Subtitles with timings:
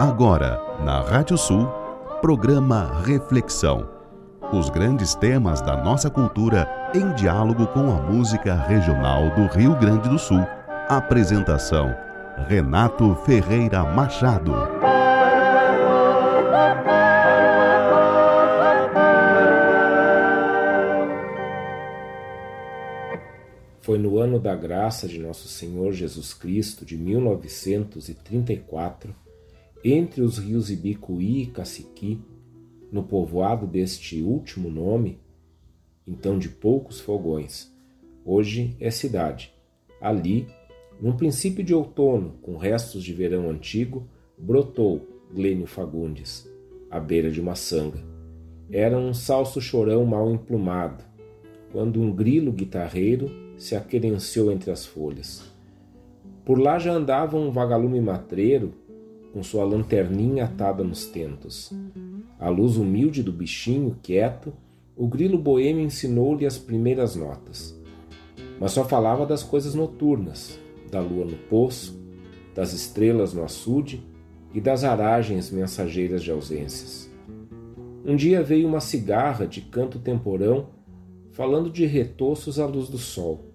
[0.00, 1.66] Agora, na Rádio Sul,
[2.20, 3.90] programa Reflexão.
[4.52, 10.08] Os grandes temas da nossa cultura em diálogo com a música regional do Rio Grande
[10.08, 10.46] do Sul.
[10.88, 11.92] Apresentação:
[12.46, 14.52] Renato Ferreira Machado.
[23.80, 29.12] Foi no ano da graça de Nosso Senhor Jesus Cristo, de 1934,
[29.84, 32.20] entre os rios Ibicuí e Caciqui,
[32.90, 35.18] no povoado deste último nome,
[36.06, 37.72] então de poucos fogões,
[38.24, 39.52] hoje é cidade.
[40.00, 40.48] Ali,
[41.00, 46.48] num princípio de outono, com restos de verão antigo, brotou Glênio Fagundes,
[46.90, 48.02] à beira de uma sanga.
[48.70, 51.04] Era um salso chorão mal emplumado,
[51.70, 55.44] quando um grilo guitarreiro se aquerenciou entre as folhas.
[56.44, 58.72] Por lá já andava um vagalume matreiro
[59.38, 61.72] com sua lanterninha atada nos tentos.
[62.40, 64.52] À luz humilde do bichinho quieto,
[64.96, 67.80] o grilo boêmio ensinou-lhe as primeiras notas.
[68.58, 70.58] Mas só falava das coisas noturnas,
[70.90, 71.96] da lua no poço,
[72.52, 74.02] das estrelas no açude
[74.52, 77.08] e das aragens mensageiras de ausências.
[78.04, 80.70] Um dia veio uma cigarra de canto temporão
[81.30, 83.47] falando de retoços à luz do sol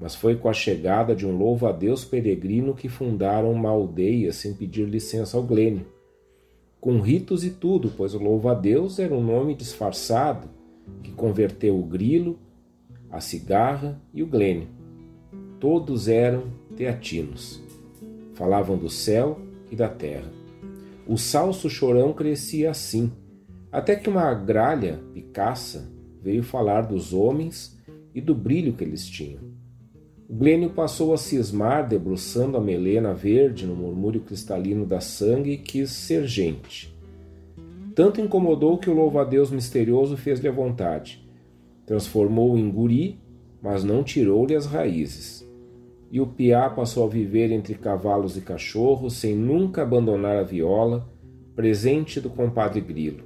[0.00, 4.88] mas foi com a chegada de um louva-a-Deus peregrino que fundaram uma aldeia sem pedir
[4.88, 5.86] licença ao Glênio.
[6.80, 10.48] Com ritos e tudo, pois o louva-a-Deus era um nome disfarçado
[11.02, 12.38] que converteu o grilo,
[13.10, 14.68] a cigarra e o Glênio.
[15.60, 17.62] Todos eram teatinos.
[18.32, 19.38] Falavam do céu
[19.70, 20.32] e da terra.
[21.06, 23.12] O salso chorão crescia assim,
[23.70, 27.78] até que uma gralha picaça veio falar dos homens
[28.14, 29.49] e do brilho que eles tinham.
[30.32, 35.90] Glênio passou a cismar, debruçando a melena verde no murmúrio cristalino da sangue e quis
[35.90, 36.96] ser gente.
[37.96, 41.28] Tanto incomodou que o louva-a-Deus misterioso fez-lhe a vontade.
[41.84, 43.18] Transformou-o em guri,
[43.60, 45.44] mas não tirou-lhe as raízes.
[46.12, 51.10] E o piá passou a viver entre cavalos e cachorros, sem nunca abandonar a viola,
[51.56, 53.24] presente do compadre Grilo.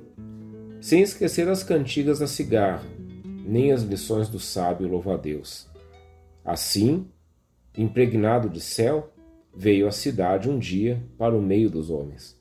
[0.81, 2.87] Sem esquecer as cantigas da cigarra,
[3.47, 5.73] nem as lições do sábio louva-a-Deus.
[6.44, 7.06] Assim,
[7.77, 9.10] impregnado de céu,
[9.56, 12.38] veio à cidade um dia para o meio dos homens.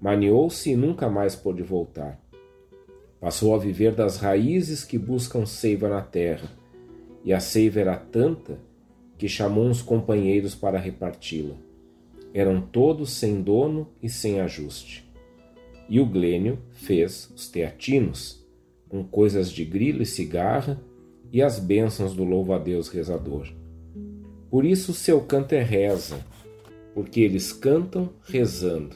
[0.00, 2.20] Maniou-se e nunca mais pôde voltar.
[3.20, 6.50] Passou a viver das raízes que buscam seiva na terra,
[7.24, 8.58] e a seiva era tanta
[9.16, 11.54] que chamou uns companheiros para reparti-la.
[12.34, 15.08] Eram todos sem dono e sem ajuste.
[15.88, 18.44] E o Glênio fez os teatinos,
[18.88, 20.80] com coisas de grilo e cigarra,
[21.34, 23.48] e as bênçãos do louvo-a-Deus rezador.
[24.48, 26.24] Por isso seu canto é reza,
[26.94, 28.94] porque eles cantam rezando.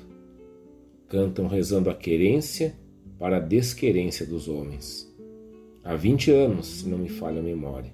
[1.08, 2.76] Cantam rezando a querência
[3.18, 5.12] para a desquerência dos homens.
[5.82, 7.92] Há vinte anos, se não me falha a memória.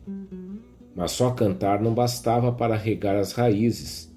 [0.95, 4.13] Mas só cantar não bastava para regar as raízes.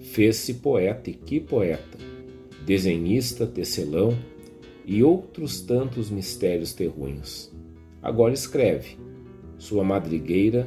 [0.00, 1.96] Fez-se poeta, e que poeta!
[2.66, 4.18] Desenhista, tecelão
[4.84, 7.52] e outros tantos mistérios terruinhos.
[8.02, 9.09] Agora escreve
[9.60, 10.66] sua madrigueira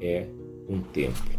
[0.00, 0.26] é
[0.68, 1.32] um templo.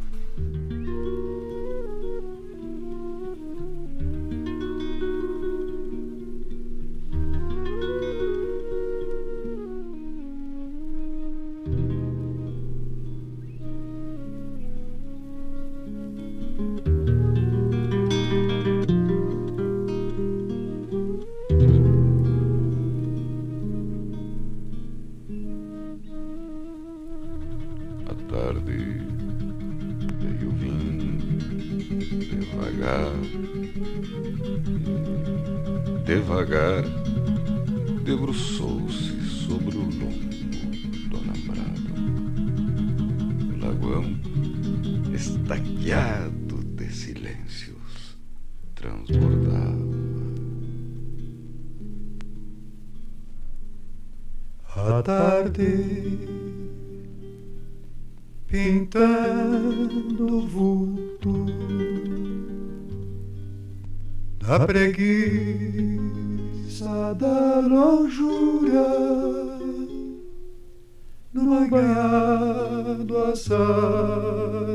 [71.63, 74.74] Numa ganhado a saracura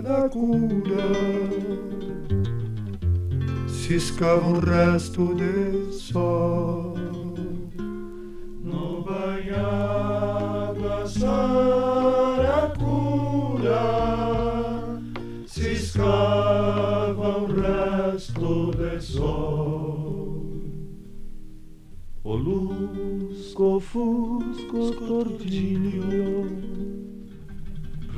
[3.68, 6.94] ciscava um resto de sol.
[8.62, 11.78] No banhado a saracura
[15.46, 20.08] ciscava o resto de sol.
[22.24, 26.47] O lusco fusco tordilho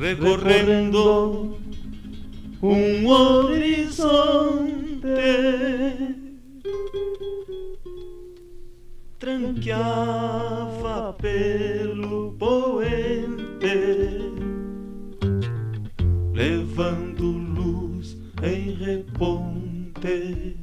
[0.01, 1.59] recorrendo
[2.63, 4.71] um horizonte
[9.19, 13.77] tranqueava pelo poente
[16.33, 20.60] levando luz em reponte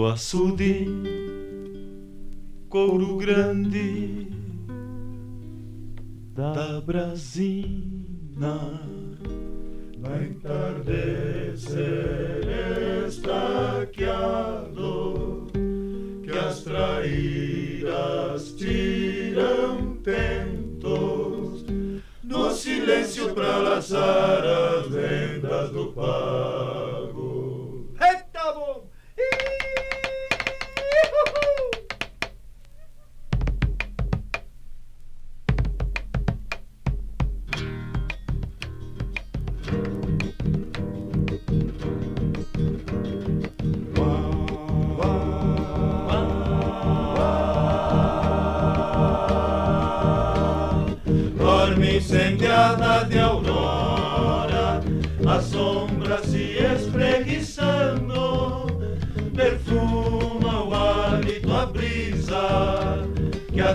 [0.00, 0.86] o açude
[2.70, 4.26] couro grande
[6.34, 8.80] da Brasina
[9.98, 11.76] no entardecer
[13.06, 14.78] estaqueado
[16.24, 21.66] que as traíras tiram tentos
[22.24, 26.59] no silêncio para laçar as vendas do pago.
[52.60, 54.80] Incendiada de aurora,
[55.26, 58.66] a sombra se espreguiçando,
[59.34, 63.08] perfuma o hálito a brisa
[63.52, 63.74] que a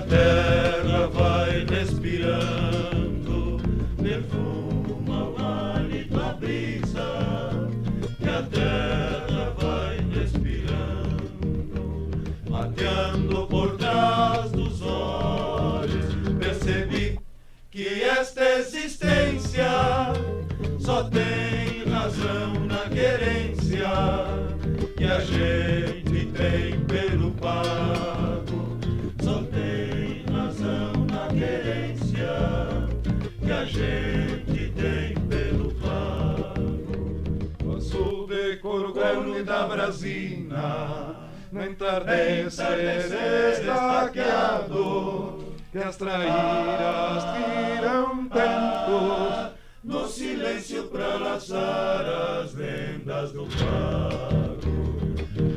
[40.55, 41.15] Brasina,
[41.51, 49.51] no entardecer estaqueado que as traíras tiram tentos
[49.83, 52.05] no silêncio para laçar
[52.41, 54.95] as vendas do pago.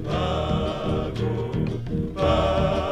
[0.04, 1.52] Pago,
[2.14, 2.87] pago,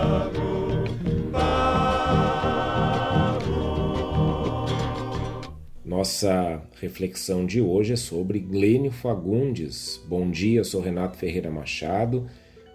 [5.96, 9.98] Nossa reflexão de hoje é sobre Glênio Fagundes.
[10.06, 12.26] Bom dia, eu sou Renato Ferreira Machado.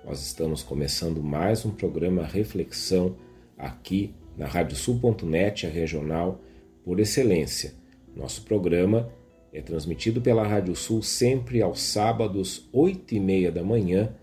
[0.04, 3.16] Nós estamos começando mais um programa Reflexão
[3.56, 6.42] aqui na radiosul.net, a regional
[6.84, 7.76] por excelência.
[8.16, 9.14] Nosso programa
[9.54, 14.16] é transmitido pela Rádio Sul sempre aos sábados, 8 e meia da manhã,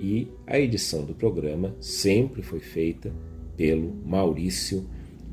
[0.00, 3.14] e a edição do programa sempre foi feita
[3.56, 4.90] pelo Maurício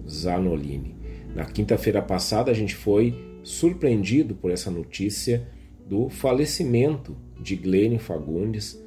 [0.07, 1.00] Zanolini.
[1.35, 3.13] Na quinta-feira passada, a gente foi
[3.43, 5.47] surpreendido por essa notícia
[5.87, 8.81] do falecimento de Glênio Fagundes,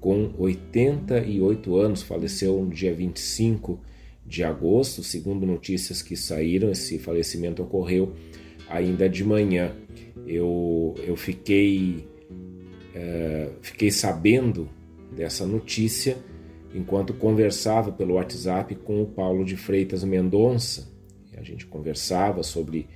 [0.00, 3.80] com 88 anos, faleceu no dia 25
[4.26, 8.12] de agosto, segundo notícias que saíram, esse falecimento ocorreu
[8.68, 9.74] ainda de manhã.
[10.26, 14.68] Eu, eu fiquei, uh, fiquei sabendo
[15.16, 16.16] dessa notícia
[16.74, 20.93] enquanto conversava pelo WhatsApp com o Paulo de Freitas Mendonça.
[21.38, 22.86] A gente conversava sobre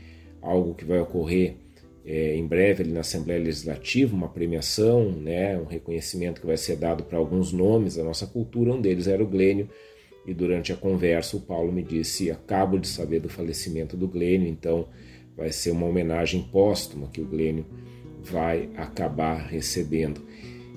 [0.41, 1.57] algo que vai ocorrer
[2.05, 6.77] é, em breve ali na Assembleia Legislativa, uma premiação, né, um reconhecimento que vai ser
[6.77, 8.73] dado para alguns nomes da nossa cultura.
[8.73, 9.69] Um deles era o Glênio,
[10.27, 14.49] e durante a conversa o Paulo me disse: Acabo de saber do falecimento do Glênio,
[14.49, 14.89] então
[15.37, 17.67] vai ser uma homenagem póstuma que o Glênio
[18.23, 20.21] vai acabar recebendo.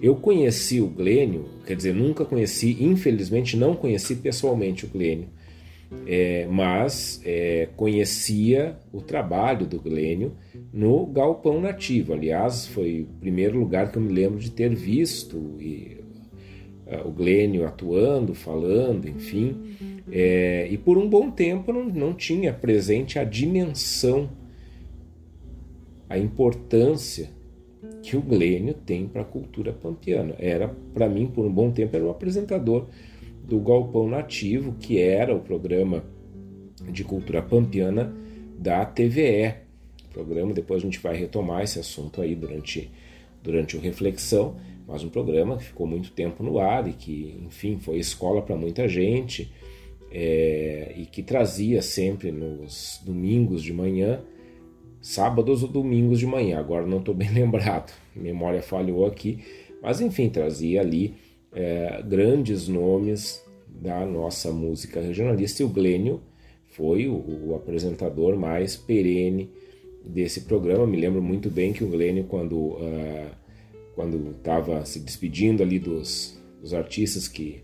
[0.02, 5.30] Eu conheci o Glênio, quer dizer, nunca conheci, infelizmente não conheci pessoalmente o Glênio,
[6.08, 10.34] é, mas é, conhecia o trabalho do Glênio
[10.72, 12.14] no Galpão Nativo.
[12.14, 15.98] Aliás, foi o primeiro lugar que eu me lembro de ter visto e,
[16.88, 19.58] uh, o Glênio atuando, falando, enfim.
[20.10, 24.30] É, e por um bom tempo não, não tinha presente a dimensão,
[26.10, 27.30] a importância
[28.02, 30.36] que o Glênio tem para a cultura pampiana.
[30.40, 32.88] Era, para mim, por um bom tempo, era o apresentador
[33.52, 36.06] do Galpão Nativo, que era o programa
[36.90, 38.16] de cultura pampiana
[38.58, 39.56] da TVE.
[40.14, 42.90] Programa, depois a gente vai retomar esse assunto aí durante
[43.44, 44.56] durante o Reflexão,
[44.88, 48.56] mas um programa que ficou muito tempo no ar e que, enfim, foi escola para
[48.56, 49.52] muita gente
[50.12, 54.22] é, e que trazia sempre nos domingos de manhã,
[55.02, 59.44] sábados ou domingos de manhã, agora não estou bem lembrado, memória falhou aqui,
[59.82, 61.16] mas enfim, trazia ali
[61.54, 66.22] é, grandes nomes da nossa música regionalista e o Glênio
[66.68, 69.50] foi o, o, apresentador mais perene
[70.06, 70.88] desse programa.
[70.88, 73.42] Me lembro muito bem que o Glênio, quando uh,
[73.96, 77.64] quando estava se despedindo ali dos, dos artistas que,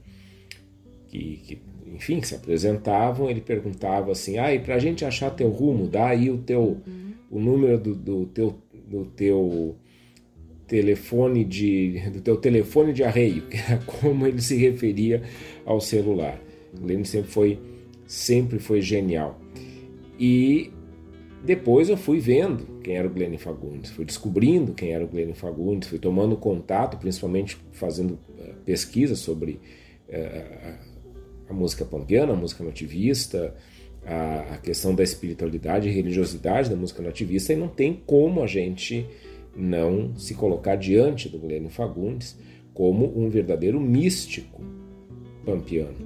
[1.08, 1.62] que, que,
[1.94, 6.08] enfim, se apresentavam, ele perguntava assim, ah, e para a gente achar teu rumo, dá
[6.08, 6.78] aí o teu,
[7.32, 8.56] o número do, do teu,
[8.88, 9.76] do teu
[10.68, 15.24] telefone de do teu telefone de arreio, que era como ele se referia
[15.66, 16.40] ao celular.
[16.82, 17.60] Lênin sempre foi
[18.06, 19.40] sempre foi genial.
[20.20, 20.72] E
[21.44, 25.34] depois eu fui vendo quem era o Glenn Fagundes, fui descobrindo quem era o Glenn
[25.34, 29.60] Fagundes, fui tomando contato, principalmente fazendo uh, pesquisa sobre
[30.10, 30.76] uh,
[31.50, 33.56] a música pampiana, a música nativista,
[34.06, 38.48] a, a, questão da espiritualidade e religiosidade da música nativista, e não tem como a
[38.48, 39.06] gente
[39.58, 42.38] não se colocar diante do Glenn Fagundes
[42.74, 44.62] como um verdadeiro místico
[45.46, 45.98] pampiano.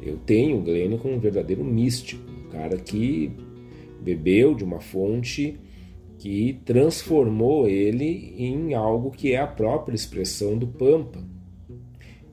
[0.00, 3.30] Eu tenho o Glenn como um verdadeiro místico, um cara que
[4.00, 5.58] bebeu de uma fonte
[6.18, 11.22] que transformou ele em algo que é a própria expressão do Pampa.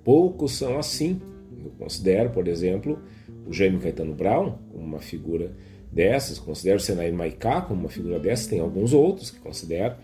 [0.03, 1.19] Poucos são assim.
[1.63, 2.99] Eu considero, por exemplo,
[3.45, 5.51] o Jaime Caetano Brown como uma figura
[5.91, 9.95] dessas, considero o Senair Maicá como uma figura dessas, tem alguns outros que considero,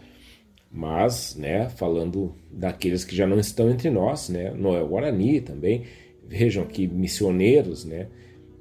[0.71, 5.83] mas, né, falando daqueles que já não estão entre nós, né, Noel Guarani também,
[6.27, 8.07] vejam que missioneiros, né,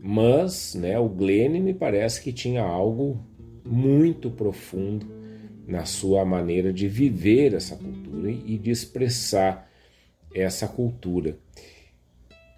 [0.00, 3.20] mas, né, o Glenn me parece que tinha algo
[3.64, 5.06] muito profundo
[5.66, 9.70] na sua maneira de viver essa cultura e de expressar
[10.34, 11.36] essa cultura.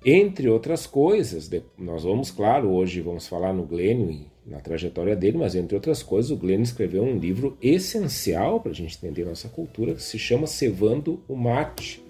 [0.05, 5.39] Entre outras coisas, nós vamos, claro, hoje vamos falar no Glenn e na trajetória dele,
[5.39, 9.49] mas entre outras coisas, o Glenn escreveu um livro essencial para a gente entender nossa
[9.49, 12.03] cultura, que se chama Cevando o Mate,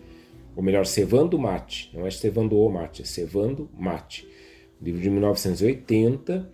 [0.56, 4.26] ou melhor, Cevando o Mate, não é Cevando o Mate, é Cevando Mate.
[4.80, 6.50] Livro de 1980,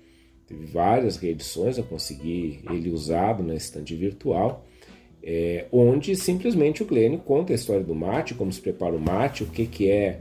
[0.48, 4.66] teve várias reedições, eu consegui ele usado na estante virtual,
[5.22, 9.42] é, onde simplesmente o Glenn conta a história do mate, como se prepara o mate,
[9.42, 10.20] o que, que é,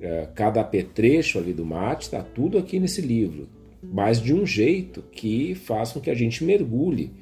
[0.00, 3.48] é cada apetrecho ali do mate, está tudo aqui nesse livro,
[3.92, 7.12] mas de um jeito que faz com que a gente mergulhe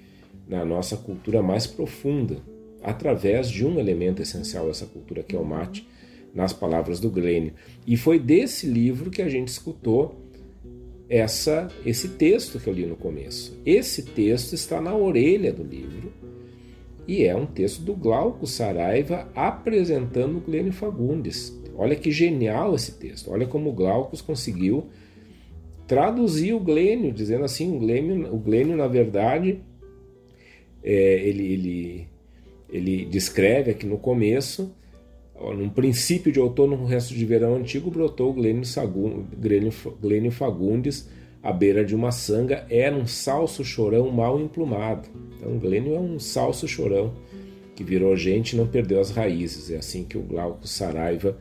[0.48, 2.38] na nossa cultura mais profunda,
[2.82, 5.86] através de um elemento essencial dessa cultura que é o mate,
[6.34, 7.54] nas palavras do Glênio.
[7.86, 10.20] E foi desse livro que a gente escutou
[11.08, 13.58] essa esse texto que eu li no começo.
[13.64, 16.12] Esse texto está na orelha do livro
[17.06, 21.56] e é um texto do Glauco Saraiva apresentando o Glênio Fagundes.
[21.76, 23.30] Olha que genial esse texto.
[23.30, 24.88] Olha como o Glaucus conseguiu
[25.86, 29.60] traduzir o Glênio, dizendo assim, o Glênio, o Glênio na verdade,
[30.82, 32.08] é, ele, ele,
[32.70, 34.74] ele descreve aqui no começo
[35.52, 38.62] num princípio de outono, no resto de verão antigo, brotou Glênio,
[39.36, 41.08] Glênio, Glênio Fagundes
[41.42, 42.64] à beira de uma sanga.
[42.70, 45.08] Era um salso chorão mal emplumado.
[45.36, 47.12] Então, o Glênio é um salso chorão
[47.74, 49.70] que virou gente e não perdeu as raízes.
[49.70, 51.36] É assim que o Glauco Saraiva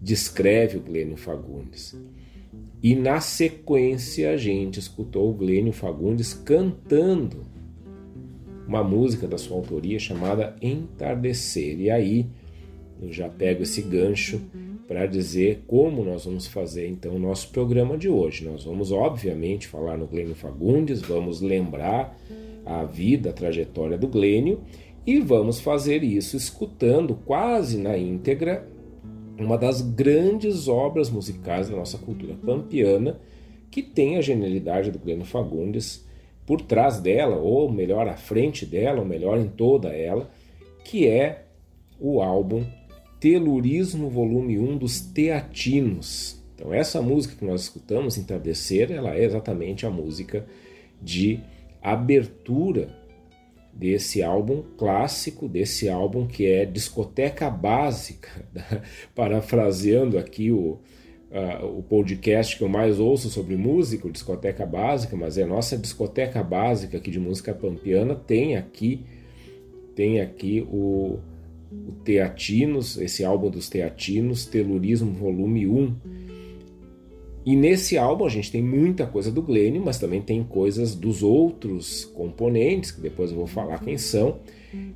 [0.00, 1.96] descreve o Glênio Fagundes.
[2.82, 7.42] E na sequência a gente escutou o Glênio Fagundes cantando
[8.66, 11.80] uma música da sua autoria chamada Entardecer.
[11.80, 12.26] E aí
[13.00, 14.40] eu já pego esse gancho
[14.86, 18.44] para dizer como nós vamos fazer então o nosso programa de hoje.
[18.44, 22.16] Nós vamos, obviamente, falar no Glênio Fagundes, vamos lembrar
[22.64, 24.60] a vida, a trajetória do Glênio
[25.06, 28.68] e vamos fazer isso escutando quase na íntegra
[29.44, 33.20] uma das grandes obras musicais da nossa cultura pampiana,
[33.70, 36.06] que tem a genialidade do Glênio Fagundes
[36.46, 40.30] por trás dela, ou melhor, à frente dela, ou melhor, em toda ela,
[40.84, 41.44] que é
[42.00, 42.64] o álbum
[43.20, 46.40] Telurismo, volume 1 dos Teatinos.
[46.54, 50.46] Então, essa música que nós escutamos, Entardecer, ela é exatamente a música
[51.00, 51.40] de
[51.82, 52.97] abertura
[53.78, 58.28] desse álbum clássico, desse álbum que é discoteca básica,
[59.14, 60.80] parafraseando aqui o,
[61.30, 66.42] uh, o podcast que eu mais ouço sobre música, discoteca básica, mas é nossa discoteca
[66.42, 69.06] básica aqui de música pampiana, tem aqui,
[69.94, 71.20] tem aqui o
[71.70, 75.96] o Teatinos, esse álbum dos Teatinos, Telurismo Volume 1.
[77.48, 81.22] E nesse álbum a gente tem muita coisa do Glênio, mas também tem coisas dos
[81.22, 84.40] outros componentes, que depois eu vou falar quem são,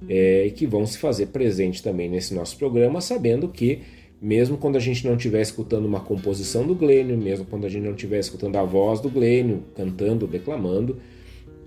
[0.06, 3.78] é, que vão se fazer presente também nesse nosso programa, sabendo que
[4.20, 7.84] mesmo quando a gente não estiver escutando uma composição do Glênio, mesmo quando a gente
[7.84, 10.98] não estiver escutando a voz do Glênio, cantando, declamando,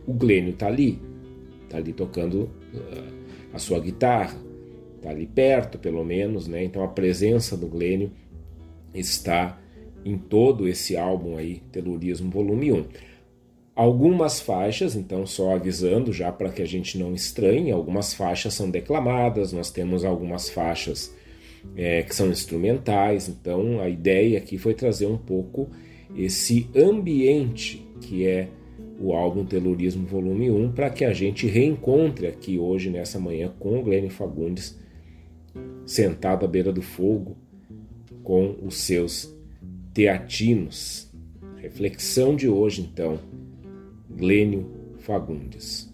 [0.06, 1.02] o Glênio está ali,
[1.64, 2.42] está ali tocando
[2.76, 3.14] uh,
[3.52, 4.38] a sua guitarra,
[4.98, 6.64] está ali perto, pelo menos, né?
[6.64, 8.12] Então a presença do Glênio
[8.94, 9.60] está
[10.06, 12.86] em todo esse álbum aí, Telurismo Volume 1.
[13.76, 18.70] Algumas faixas, então só avisando já para que a gente não estranhe, algumas faixas são
[18.70, 21.14] declamadas, nós temos algumas faixas
[21.76, 25.68] é, que são instrumentais, então a ideia aqui foi trazer um pouco
[26.16, 28.48] esse ambiente que é
[29.00, 33.80] o álbum Telurismo Volume 1 para que a gente reencontre aqui hoje, nessa manhã, com
[33.80, 34.80] o Glenn Fagundes
[35.86, 37.36] sentado à beira do fogo
[38.24, 39.35] com os seus
[39.96, 41.10] teatinos.
[41.56, 43.18] Reflexão de hoje, então,
[44.10, 45.90] Glênio Fagundes.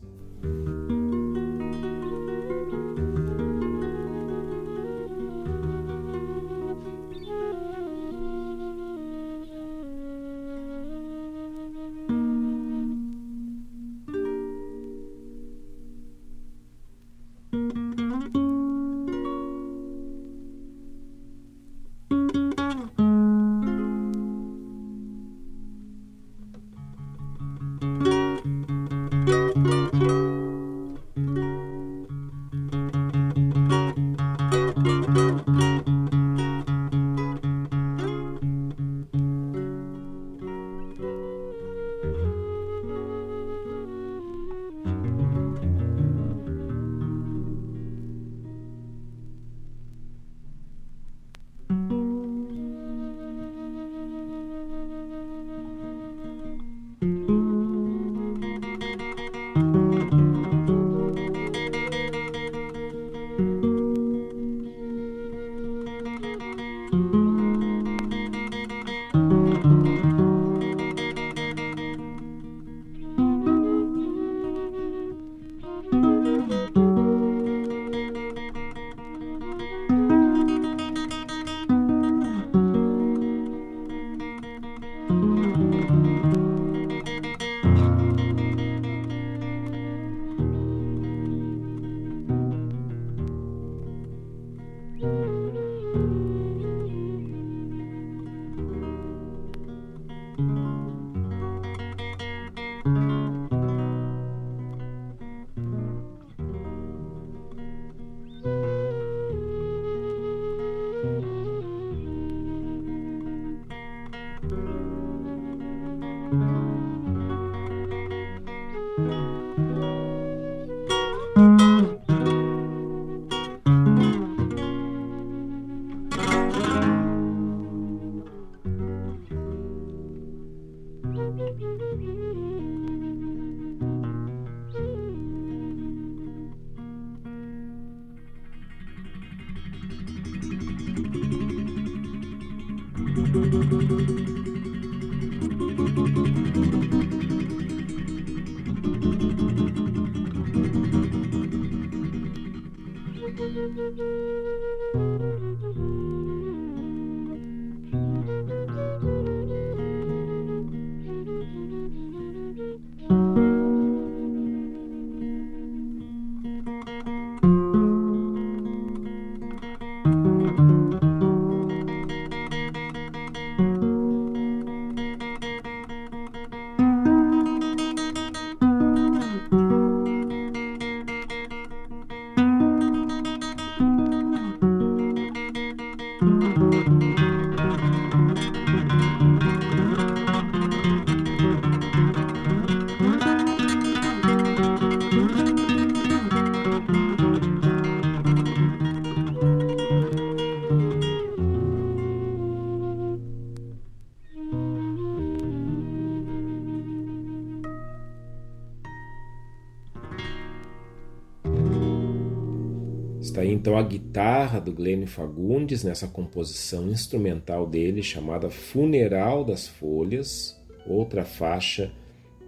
[214.52, 221.92] Guitarra do Glenn Fagundes nessa composição instrumental dele chamada Funeral das Folhas, outra faixa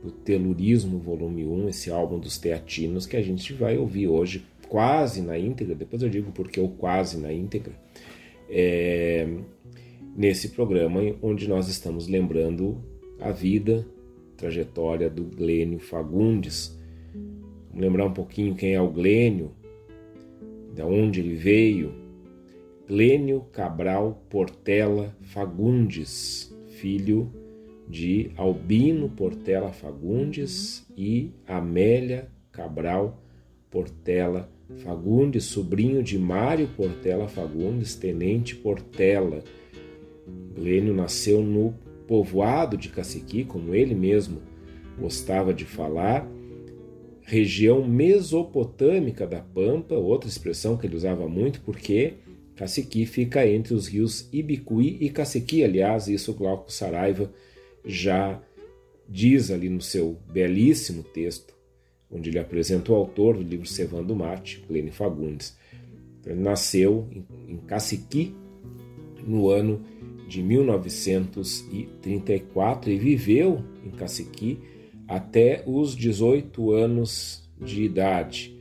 [0.03, 5.21] do Telurismo Volume 1, esse álbum dos Teatinos que a gente vai ouvir hoje quase
[5.21, 7.73] na íntegra, depois eu digo porque o quase na íntegra.
[8.49, 9.25] É...
[10.15, 12.83] nesse programa onde nós estamos lembrando
[13.19, 13.87] a vida,
[14.35, 16.77] trajetória do Glênio Fagundes.
[17.69, 19.51] Vamos lembrar um pouquinho quem é o Glênio,
[20.73, 21.93] de onde ele veio.
[22.87, 27.31] Glênio Cabral Portela Fagundes, filho
[27.87, 33.23] de Albino Portela Fagundes e Amélia Cabral
[33.69, 34.49] Portela
[34.83, 39.43] Fagundes, sobrinho de Mário Portela Fagundes, tenente Portela.
[40.55, 41.73] Glênio nasceu no
[42.07, 44.41] povoado de Caciqui, como ele mesmo
[44.99, 46.27] gostava de falar,
[47.33, 52.13] região mesopotâmica da Pampa, outra expressão que ele usava muito, porque
[52.55, 55.63] Caciqui fica entre os rios Ibicuí e Caciqui.
[55.63, 57.33] Aliás, isso Glauco Saraiva
[57.83, 58.39] já
[59.09, 61.55] diz ali no seu belíssimo texto,
[62.11, 65.57] onde ele apresenta o autor do livro Cevando Mate, Glênio Fagundes.
[66.23, 67.09] Ele nasceu
[67.47, 68.35] em Caciqui
[69.25, 69.83] no ano
[70.27, 74.59] de 1934 e viveu em Caciqui
[75.15, 78.57] até os 18 anos de idade.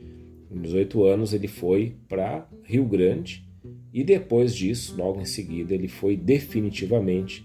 [0.47, 3.43] Com 18 anos ele foi para Rio Grande
[3.91, 7.43] e depois disso, logo em seguida, ele foi definitivamente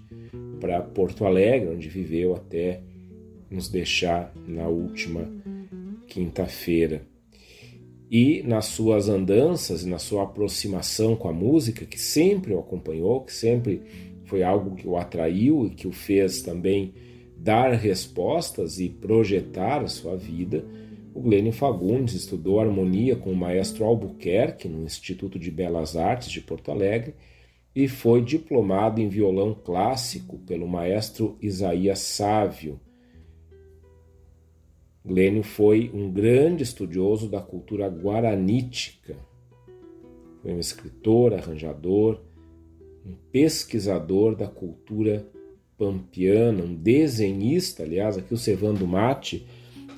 [0.60, 2.80] para Porto Alegre, onde viveu até
[3.50, 5.26] nos deixar na última
[6.06, 7.02] quinta-feira.
[8.10, 13.32] E nas suas andanças na sua aproximação com a música, que sempre o acompanhou, que
[13.32, 13.82] sempre
[14.24, 16.92] foi algo que o atraiu e que o fez também
[17.38, 20.64] dar respostas e projetar a sua vida,
[21.14, 26.40] o Glênio Fagundes estudou harmonia com o maestro Albuquerque no Instituto de Belas Artes de
[26.40, 27.14] Porto Alegre
[27.74, 32.80] e foi diplomado em violão clássico pelo maestro Isaías Sávio.
[35.04, 39.16] Glênio foi um grande estudioso da cultura guaranítica.
[40.42, 42.20] Foi um escritor, arranjador,
[43.06, 45.26] um pesquisador da cultura
[45.78, 49.46] pampiana, um desenhista, aliás, aqui o Servando Mate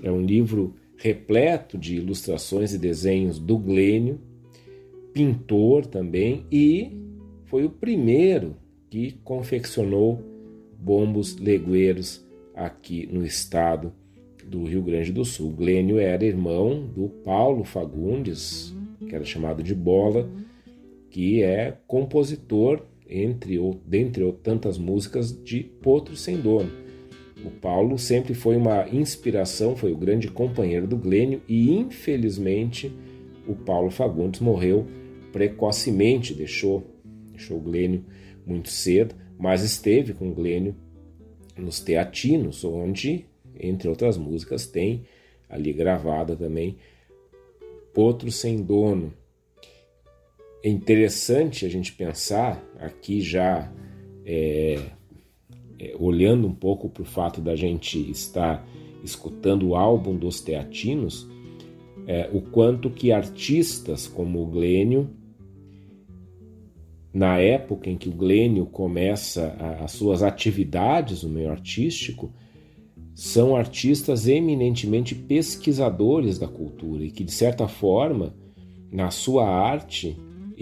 [0.03, 4.21] é um livro repleto de ilustrações e desenhos do Glênio,
[5.15, 6.93] pintor também e
[7.47, 8.55] foi o primeiro
[8.91, 10.23] que confeccionou
[10.79, 13.93] bombos legueiros aqui no estado
[14.47, 15.51] do Rio Grande do Sul.
[15.51, 18.75] Glênio era irmão do Paulo Fagundes,
[19.09, 20.29] que era chamado de Bola,
[21.11, 26.71] que é compositor entre dentre tantas músicas de Potro Sem Dono.
[27.45, 32.93] O Paulo sempre foi uma inspiração, foi o grande companheiro do Glênio e infelizmente
[33.47, 34.87] o Paulo Fagundes morreu
[35.33, 36.85] precocemente, deixou,
[37.31, 38.05] deixou o Glênio
[38.47, 40.75] muito cedo, mas esteve com o Glênio
[41.57, 43.27] nos Teatinos, onde,
[43.59, 45.05] entre outras músicas, tem
[45.49, 46.77] ali gravada também
[47.93, 49.13] Potro Sem Dono.
[50.63, 53.73] É interessante a gente pensar aqui já
[54.27, 54.79] é,
[55.79, 58.69] é, olhando um pouco para o fato da gente estar
[59.03, 61.27] escutando o álbum dos Teatinos,
[62.07, 65.09] é, o quanto que artistas como o Glênio,
[67.13, 72.31] na época em que o Glênio começa as suas atividades no meio artístico,
[73.15, 78.35] são artistas eminentemente pesquisadores da cultura e que, de certa forma,
[78.93, 80.17] na sua arte,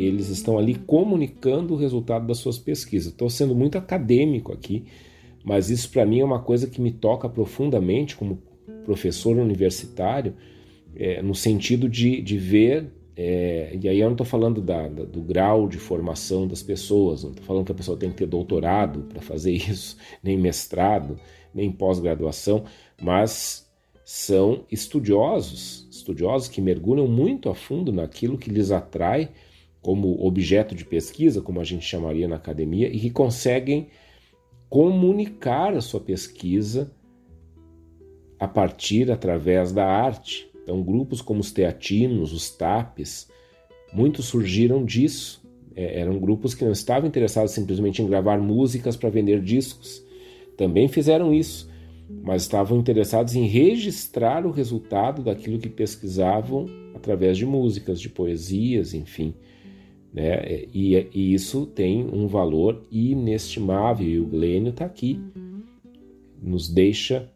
[0.05, 3.13] eles estão ali comunicando o resultado das suas pesquisas.
[3.13, 4.85] Estou sendo muito acadêmico aqui,
[5.45, 8.41] mas isso para mim é uma coisa que me toca profundamente como
[8.85, 10.35] professor universitário,
[10.95, 15.05] é, no sentido de, de ver, é, e aí eu não estou falando da, da,
[15.05, 18.27] do grau de formação das pessoas, não estou falando que a pessoa tem que ter
[18.27, 21.19] doutorado para fazer isso, nem mestrado,
[21.53, 22.65] nem pós-graduação,
[23.03, 23.69] mas
[24.05, 29.31] são estudiosos, estudiosos que mergulham muito a fundo naquilo que lhes atrai
[29.89, 33.89] como objeto de pesquisa, como a gente chamaria na academia, e que conseguem
[34.69, 36.93] comunicar a sua pesquisa
[38.39, 40.47] a partir, através da arte.
[40.63, 43.31] Então, grupos como os teatinos, os tapes,
[43.91, 45.43] muitos surgiram disso.
[45.75, 50.05] É, eram grupos que não estavam interessados simplesmente em gravar músicas para vender discos.
[50.55, 51.67] Também fizeram isso,
[52.11, 58.93] mas estavam interessados em registrar o resultado daquilo que pesquisavam através de músicas, de poesias,
[58.93, 59.33] enfim.
[60.19, 60.65] Né?
[60.75, 65.21] E, e, isso tem um valor inestimável e o Glênio está aqui,
[66.43, 67.31] nos deixa,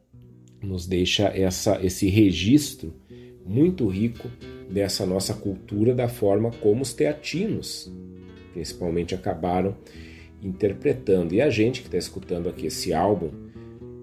[0.60, 2.92] nos deixa essa, esse registro
[3.46, 4.28] muito rico
[4.68, 7.92] dessa nossa cultura, da forma como os teatinos,
[8.52, 9.76] principalmente, acabaram
[10.42, 11.34] interpretando.
[11.34, 13.30] E a gente que está escutando aqui esse álbum,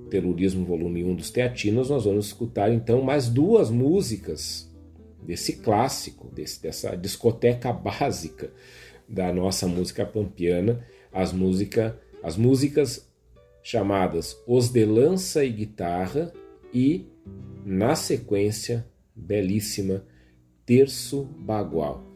[0.10, 4.69] Terrorismo Volume 1 dos Teatinos, nós vamos escutar então mais duas músicas
[5.30, 8.52] desse clássico, desse, dessa discoteca básica
[9.08, 13.08] da nossa música pampiana, as, música, as músicas
[13.62, 16.34] chamadas Os de Lança e Guitarra
[16.74, 17.06] e,
[17.64, 18.84] na sequência,
[19.16, 20.04] belíssima,
[20.66, 22.09] Terço Bagual.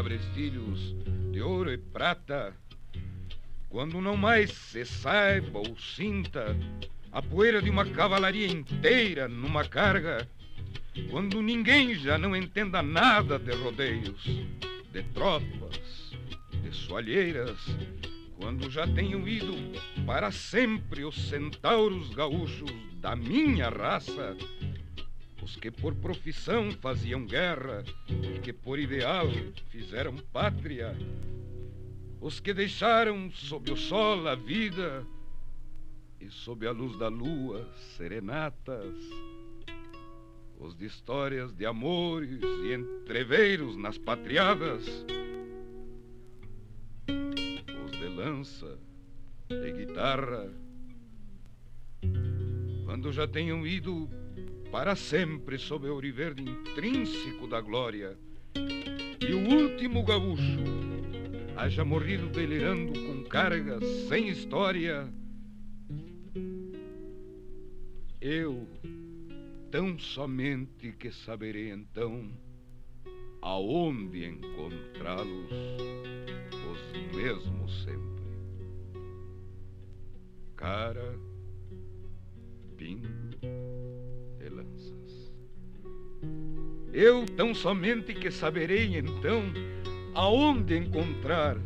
[0.00, 0.94] Cabrestilhos
[1.32, 2.54] de ouro e prata.
[3.68, 6.56] Quando não mais se saiba ou sinta
[7.12, 10.28] a poeira de uma cavalaria inteira numa carga,
[11.10, 14.24] quando ninguém já não entenda nada de rodeios,
[14.92, 16.12] de tropas,
[16.62, 17.58] de soalheiras,
[18.40, 19.52] quando já tenham ido
[20.06, 24.34] para sempre os centauros gaúchos da minha raça,
[25.42, 29.26] os que por profissão faziam guerra e que por ideal
[29.68, 30.96] fizeram pátria,
[32.18, 35.06] os que deixaram sob o sol a vida
[36.18, 38.94] e sob a luz da lua serenatas,
[40.58, 44.86] os de histórias de amores e entreveiros nas patriadas,
[48.28, 48.64] os
[49.48, 50.52] de guitarra,
[52.84, 54.08] quando já tenham ido
[54.70, 58.16] para sempre sob o verde intrínseco da glória.
[58.54, 60.60] E o último gaúcho
[61.56, 65.12] haja morrido delirando com cargas sem história.
[68.20, 68.68] Eu,
[69.70, 72.30] tão somente que saberei então
[73.42, 75.50] aonde encontrá-los,
[76.70, 78.00] os mesmos sempre.
[80.56, 81.18] Cara,
[82.76, 83.20] pingo
[86.92, 89.44] Eu tão somente que saberei então
[90.12, 91.56] aonde encontrar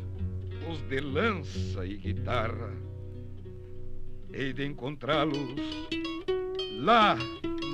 [0.70, 2.72] os de lança e guitarra.
[4.30, 5.54] Hei de encontrá-los
[6.78, 7.16] lá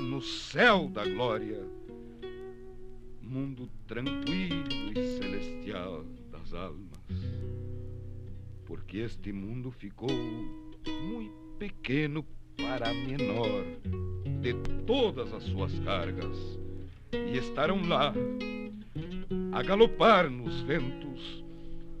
[0.09, 1.61] no céu da glória,
[3.21, 6.90] mundo tranquilo e celestial das almas.
[8.65, 12.25] Porque este mundo ficou muito pequeno
[12.57, 13.65] para menor
[14.41, 14.53] de
[14.85, 16.37] todas as suas cargas.
[17.13, 18.13] E estarão lá
[19.51, 21.43] a galopar nos ventos,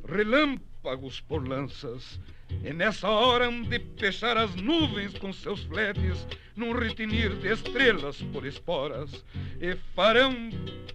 [0.07, 2.19] relâmpagos por lanças,
[2.63, 8.45] e nessa hora de fechar as nuvens com seus fletes, num retinir de estrelas por
[8.45, 9.23] esporas,
[9.59, 10.33] e farão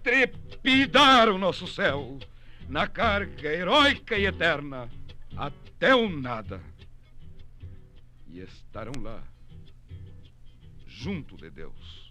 [0.03, 2.17] trepidar o nosso céu
[2.67, 4.89] na carga heróica e eterna
[5.35, 6.61] até o nada.
[8.27, 9.23] E estarão lá,
[10.85, 12.07] junto de Deus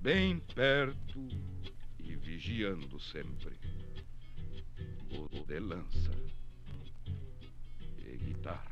[0.00, 1.28] bem perto
[1.98, 3.58] e vigiando sempre.
[5.10, 6.10] O de lança
[7.98, 8.70] e guitarra.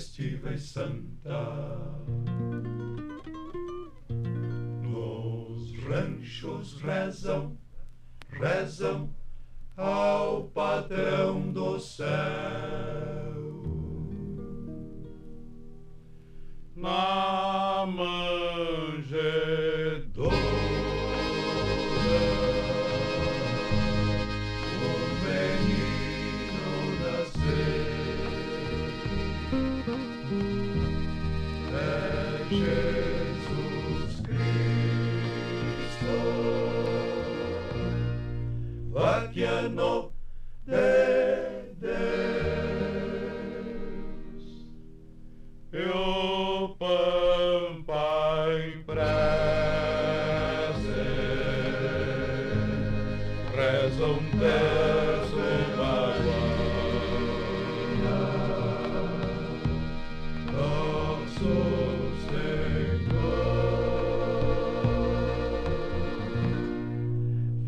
[0.00, 1.76] Festiva e santa.
[4.82, 7.49] Nos ranchos rezam,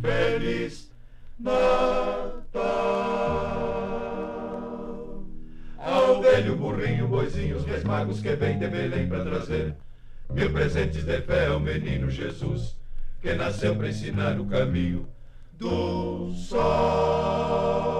[0.02, 0.90] Feliz
[1.38, 2.42] Natal.
[5.78, 9.76] Ao velho burrinho, boizinhos, reis magos que vem de Belém para trazer
[10.28, 12.76] mil presentes de fé ao menino Jesus,
[13.20, 15.06] que nasceu para ensinar o caminho
[15.56, 17.91] do sol.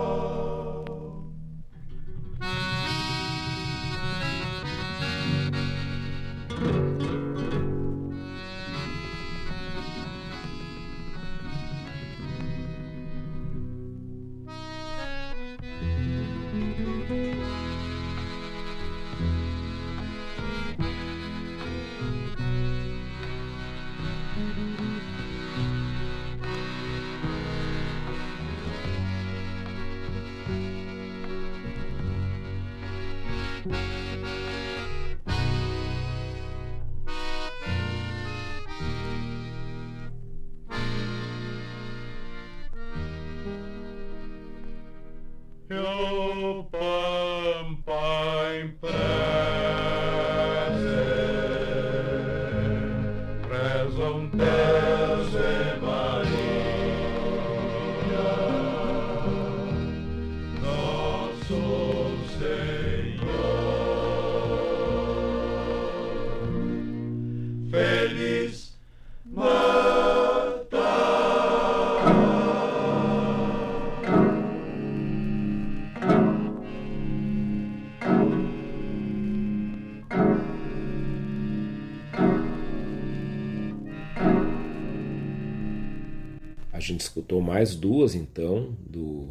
[87.53, 89.29] Mais duas então do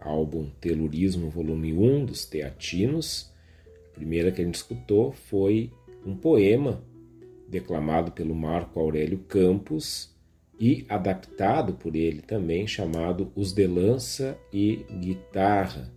[0.00, 3.32] álbum Telurismo Volume 1 dos Teatinos.
[3.92, 5.70] A primeira que a gente escutou foi
[6.04, 6.82] um poema
[7.48, 10.12] declamado pelo Marco Aurélio Campos
[10.58, 15.92] e adaptado por ele também, chamado Os de Lança e Guitarra.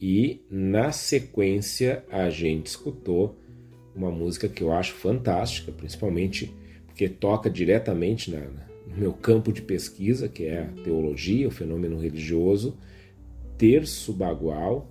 [0.00, 3.36] E na sequência a gente escutou
[3.94, 6.54] uma música que eu acho fantástica, principalmente
[6.86, 12.76] porque toca diretamente na, meu campo de pesquisa, que é a teologia, o fenômeno religioso,
[13.56, 14.90] terço bagual,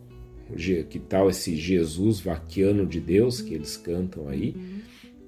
[0.89, 4.55] que tal esse Jesus vaquiano de Deus que eles cantam aí,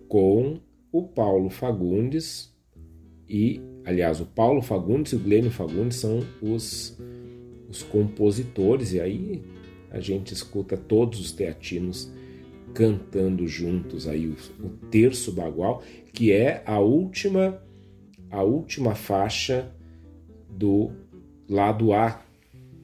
[0.08, 0.60] com
[0.92, 2.52] o Paulo Fagundes
[3.30, 6.98] e, aliás, o Paulo Fagundes e o Glênio Fagundes são os,
[7.70, 9.42] os compositores, e aí
[9.90, 12.12] a gente escuta todos os teatinos
[12.74, 15.82] cantando juntos aí o, o terço bagual,
[16.14, 17.62] que é a última
[18.32, 19.72] a última faixa
[20.50, 20.92] do
[21.48, 22.24] lado A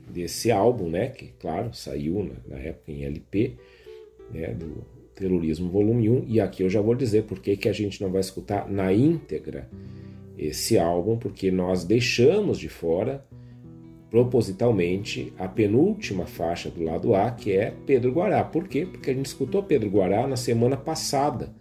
[0.10, 1.08] desse álbum, né?
[1.10, 3.54] Que, claro, saiu na, na época em LP,
[4.32, 4.54] né?
[4.54, 6.26] Do Terrorismo Volume 1.
[6.28, 8.94] E aqui eu já vou dizer por que, que a gente não vai escutar na
[8.94, 9.70] íntegra
[10.38, 13.26] esse álbum, porque nós deixamos de fora
[14.10, 18.44] propositalmente a penúltima faixa do lado A, que é Pedro Guará.
[18.44, 18.86] Por quê?
[18.86, 21.54] Porque a gente escutou Pedro Guará na semana passada,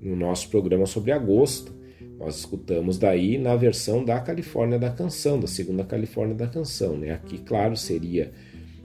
[0.00, 1.79] no nosso programa sobre agosto.
[2.20, 6.94] Nós escutamos daí na versão da Califórnia da Canção, da segunda Califórnia da Canção.
[6.98, 7.12] Né?
[7.12, 8.30] Aqui, claro, seria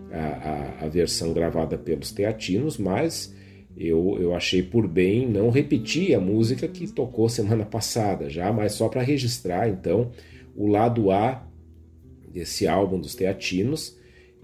[0.09, 3.35] a, a, a versão gravada pelos teatinos, mas
[3.75, 8.71] eu, eu achei por bem não repetir a música que tocou semana passada já, mas
[8.71, 10.11] só para registrar então
[10.55, 11.45] o lado A
[12.31, 13.97] desse álbum dos teatinos.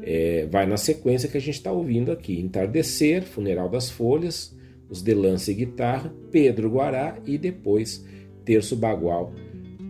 [0.03, 4.53] É, vai na sequência que a gente está ouvindo aqui: Entardecer, Funeral das Folhas,
[4.89, 8.03] Os de Lance e Guitarra, Pedro Guará e depois
[8.45, 9.33] terço bagual,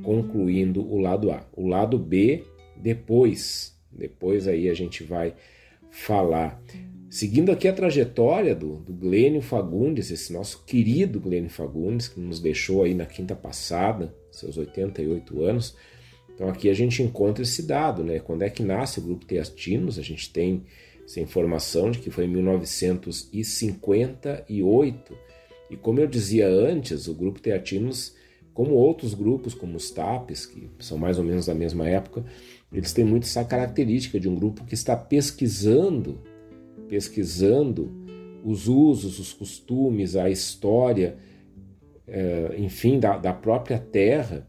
[0.04, 1.46] concluindo o lado A.
[1.56, 2.44] O lado B,
[2.78, 5.34] depois, depois aí a gente vai
[5.90, 6.62] falar.
[7.10, 12.40] Seguindo aqui a trajetória do, do Glênio Fagundes, esse nosso querido Glênio Fagundes, que nos
[12.40, 15.76] deixou aí na quinta passada, seus 88 anos.
[16.34, 18.20] Então aqui a gente encontra esse dado, né?
[18.20, 20.00] Quando é que nasce o grupo Teatinos?
[20.00, 20.64] A gente tem
[21.06, 25.18] essa informação de que foi em 1958.
[25.70, 28.16] E como eu dizia antes, o grupo Teatinos
[28.54, 32.26] como outros grupos, como os TAPs, que são mais ou menos da mesma época,
[32.72, 36.20] eles têm muito essa característica de um grupo que está pesquisando,
[36.88, 37.92] pesquisando
[38.44, 41.18] os usos, os costumes, a história,
[42.08, 44.48] é, enfim, da, da, própria terra,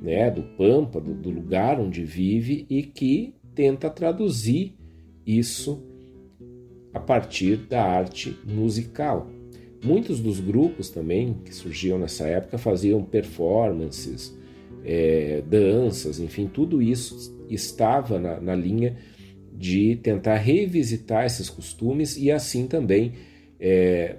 [0.00, 4.74] né, do Pampa, do, do lugar onde vive e que tenta traduzir
[5.26, 5.82] isso
[6.92, 9.28] a partir da arte musical.
[9.84, 14.34] Muitos dos grupos também que surgiam nessa época faziam performances,
[14.82, 18.96] é, danças, enfim, tudo isso estava na, na, linha
[19.52, 23.12] de tentar revisitar esses costumes e assim também
[23.60, 24.16] é,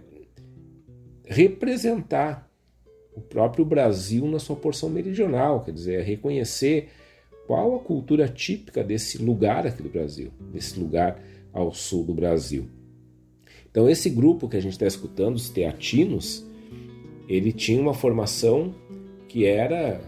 [1.25, 2.47] representar
[3.15, 6.89] o próprio Brasil na sua porção meridional, quer dizer, reconhecer
[7.47, 11.19] qual a cultura típica desse lugar aqui do Brasil, desse lugar
[11.51, 12.67] ao sul do Brasil.
[13.75, 16.49] Então esse grupo que a gente está escutando, os teatinos,
[17.27, 18.73] ele tinha uma formação
[19.27, 19.99] que era,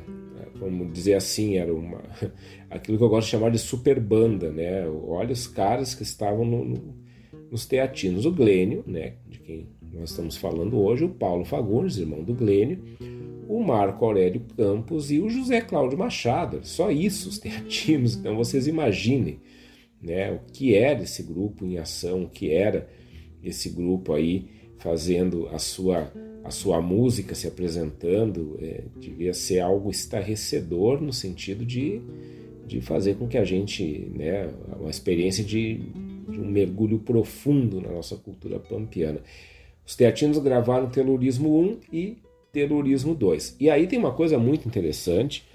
[0.55, 2.01] vamos dizer assim, era uma
[2.71, 4.87] aquilo que eu gosto de chamar de super banda, né?
[4.87, 6.95] Olha os caras que estavam no, no,
[7.51, 9.15] nos teatinos, o Glênio, né?
[9.27, 12.81] De quem nós estamos falando hoje, o Paulo Fagundes, irmão do Glênio,
[13.49, 16.61] o Marco Aurélio Campos e o José Cláudio Machado.
[16.63, 18.15] Só isso, os teatinos.
[18.15, 19.41] Então vocês imaginem
[20.01, 22.87] né, o que era esse grupo em ação, o que era
[23.43, 26.11] esse grupo aí fazendo a sua,
[26.43, 28.57] a sua música, se apresentando.
[28.61, 32.01] É, devia ser algo estarrecedor no sentido de,
[32.65, 35.81] de fazer com que a gente, né, uma experiência de,
[36.29, 39.21] de um mergulho profundo na nossa cultura pampiana.
[39.85, 42.17] Os teatinos gravaram Telurismo 1 e
[42.51, 43.57] Terrorismo 2.
[43.59, 45.45] E aí tem uma coisa muito interessante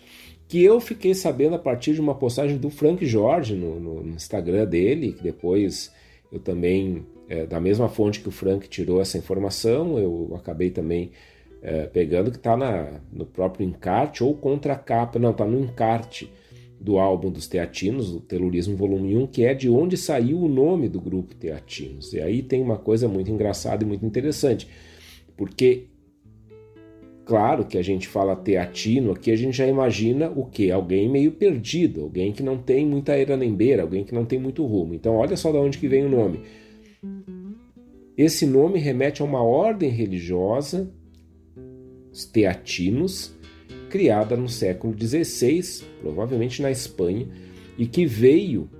[0.49, 4.67] que eu fiquei sabendo a partir de uma postagem do Frank Jorge no, no Instagram
[4.67, 5.91] dele, que depois
[6.31, 11.13] eu também, é, da mesma fonte que o Frank tirou essa informação, eu acabei também
[11.63, 16.31] é, pegando, que está no próprio encarte ou contracapa, não, está no encarte
[16.79, 20.91] do álbum dos Teatinos, o Terrorismo Volume 1, que é de onde saiu o nome
[20.91, 22.13] do grupo Teatinos.
[22.13, 24.69] E aí tem uma coisa muito engraçada e muito interessante,
[25.35, 25.87] porque
[27.25, 30.73] Claro que a gente fala teatino, aqui a gente já imagina o que?
[30.73, 34.41] Alguém meio perdido, alguém que não tem muita era nem beira, alguém que não tem
[34.41, 34.93] muito rumo.
[34.93, 36.41] Então olha só de onde que vem o nome.
[38.17, 40.93] Esse nome remete a uma ordem religiosa,
[42.13, 43.35] os teatinos,
[43.91, 47.27] criada no século XVI, provavelmente na Espanha,
[47.77, 48.71] e que veio,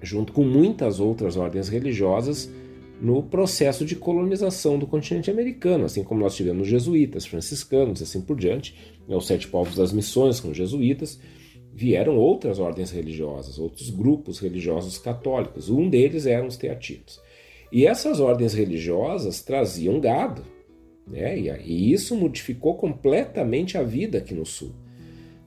[0.00, 2.50] junto com muitas outras ordens religiosas,
[3.00, 8.36] no processo de colonização do continente americano, assim como nós tivemos jesuítas, franciscanos assim por
[8.36, 8.76] diante,
[9.08, 11.20] né, os sete povos das missões com os jesuítas,
[11.74, 15.68] vieram outras ordens religiosas, outros grupos religiosos católicos.
[15.68, 17.20] Um deles eram os teatinos.
[17.72, 20.44] E essas ordens religiosas traziam gado,
[21.06, 21.38] né?
[21.38, 24.72] e isso modificou completamente a vida aqui no sul.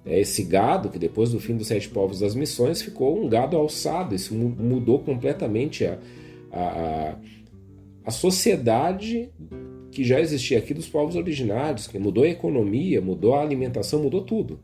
[0.03, 3.55] É, esse gado, que depois do fim dos sete povos das missões ficou um gado
[3.55, 5.99] alçado, isso mudou completamente a,
[6.51, 7.15] a,
[8.03, 9.32] a sociedade
[9.91, 14.23] que já existia aqui dos povos originários, que mudou a economia, mudou a alimentação, mudou
[14.23, 14.59] tudo.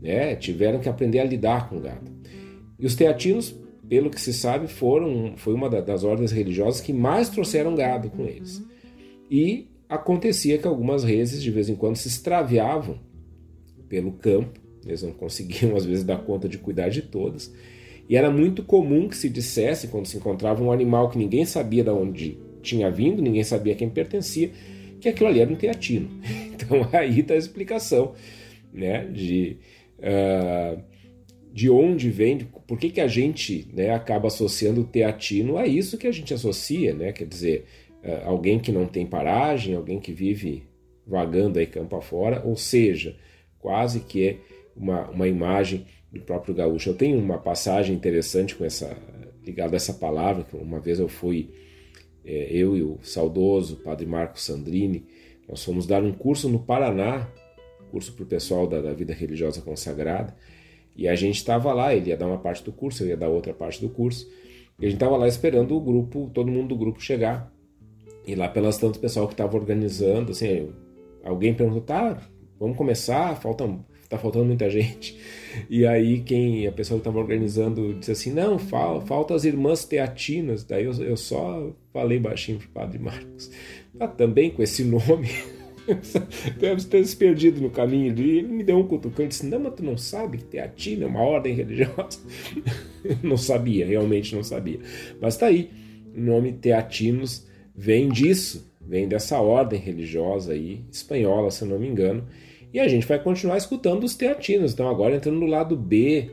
[0.00, 0.36] Né?
[0.36, 2.10] Tiveram que aprender a lidar com o gado.
[2.78, 3.54] E os teatinos,
[3.88, 8.24] pelo que se sabe, foram foi uma das ordens religiosas que mais trouxeram gado com
[8.24, 8.62] eles.
[9.30, 12.98] E acontecia que algumas reses de vez em quando se extraviavam
[13.88, 17.52] pelo campo, eles não conseguiam às vezes dar conta de cuidar de todas.
[18.08, 21.84] E era muito comum que se dissesse, quando se encontrava um animal que ninguém sabia
[21.84, 24.50] de onde tinha vindo, ninguém sabia quem pertencia,
[24.98, 26.08] que aquilo ali era um teatino.
[26.58, 28.14] Então aí está a explicação
[28.72, 29.56] né, de,
[30.00, 30.82] uh,
[31.58, 32.38] de onde vem,
[32.68, 36.32] por que, que a gente né, acaba associando o teatino a isso que a gente
[36.32, 37.10] associa, né?
[37.10, 37.64] quer dizer,
[38.04, 40.68] uh, alguém que não tem paragem, alguém que vive
[41.04, 43.16] vagando aí campo afora, ou seja,
[43.58, 44.36] quase que é
[44.76, 46.90] uma, uma imagem do próprio gaúcho.
[46.90, 48.96] Eu tenho uma passagem interessante com essa
[49.44, 51.50] ligada a essa palavra, que uma vez eu fui
[52.24, 55.04] é, eu e o saudoso Padre Marco Sandrini,
[55.48, 57.28] nós fomos dar um curso no Paraná,
[57.90, 60.36] curso para o pessoal da, da, vida religiosa consagrada,
[60.98, 63.28] e a gente estava lá, ele ia dar uma parte do curso, eu ia dar
[63.28, 64.28] outra parte do curso,
[64.80, 67.52] e a gente estava lá esperando o grupo, todo mundo do grupo chegar.
[68.26, 70.70] E lá pelas tantas pessoal que estava organizando, assim,
[71.24, 72.20] alguém perguntou, tá,
[72.58, 73.64] vamos começar, falta
[74.08, 75.16] tá faltando muita gente.
[75.70, 79.84] E aí quem a pessoa que estava organizando disse assim, não, fal, falta as irmãs
[79.84, 80.64] teatinas.
[80.64, 83.50] Daí eu, eu só falei baixinho pro padre Marcos,
[84.00, 85.28] ah, também com esse nome.
[86.58, 88.38] Deve ter se perdido no caminho ali.
[88.38, 91.06] Ele me deu um cutucão e disse: Não, mas tu não sabe que teatina é
[91.06, 92.20] uma ordem religiosa?
[93.22, 94.80] não sabia, realmente não sabia.
[95.20, 95.70] Mas tá aí,
[96.14, 101.88] o nome teatinos vem disso, vem dessa ordem religiosa aí, espanhola, se eu não me
[101.88, 102.26] engano,
[102.72, 104.72] e a gente vai continuar escutando os teatinos.
[104.72, 106.30] Então, agora entrando no lado B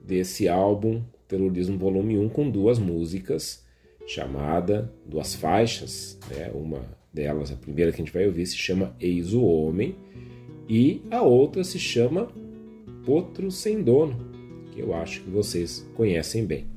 [0.00, 3.64] desse álbum, Terrorismo Volume 1, com duas músicas,
[4.06, 6.50] chamada, duas faixas, né?
[6.54, 6.80] uma
[7.16, 9.96] delas, a primeira que a gente vai ouvir, se chama Eis o Homem,
[10.68, 12.28] e a outra se chama
[13.06, 14.16] Potro Sem Dono,
[14.72, 16.75] que eu acho que vocês conhecem bem.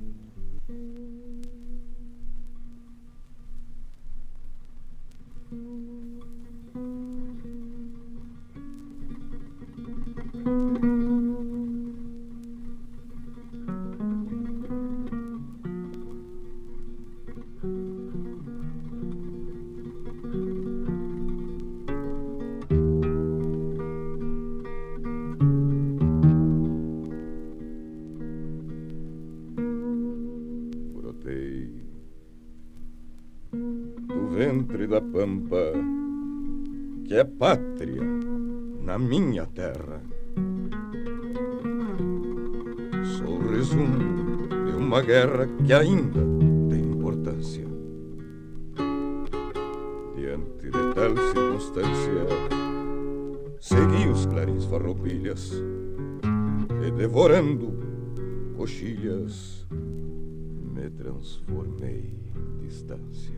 [61.19, 62.13] Transformei
[62.61, 63.37] distância.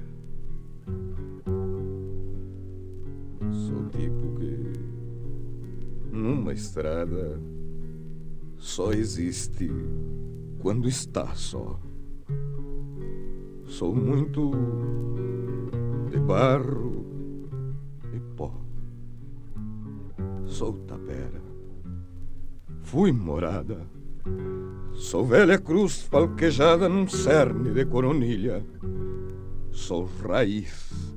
[3.51, 4.71] Sou tipo que
[6.11, 7.41] numa estrada
[8.57, 9.69] só existe
[10.59, 11.79] quando está só.
[13.65, 14.51] Sou muito
[16.11, 17.05] de barro
[18.13, 18.53] e pó.
[20.45, 21.41] Sou tapera.
[22.81, 23.87] Fui morada.
[24.93, 28.63] Sou velha cruz falquejada num cerne de coronilha.
[29.71, 31.13] Sou raiz,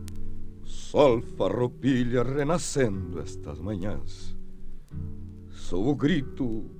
[0.64, 4.36] sol farroupilha renascendo estas manhãs.
[5.50, 6.70] Sou o grito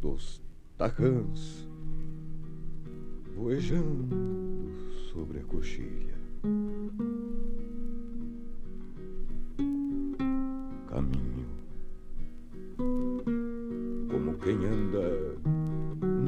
[0.00, 0.42] dos
[0.76, 1.68] tacãs
[3.34, 4.16] voejando
[5.12, 6.18] sobre a coxilha.
[10.88, 11.46] Caminho
[14.08, 15.17] como quem anda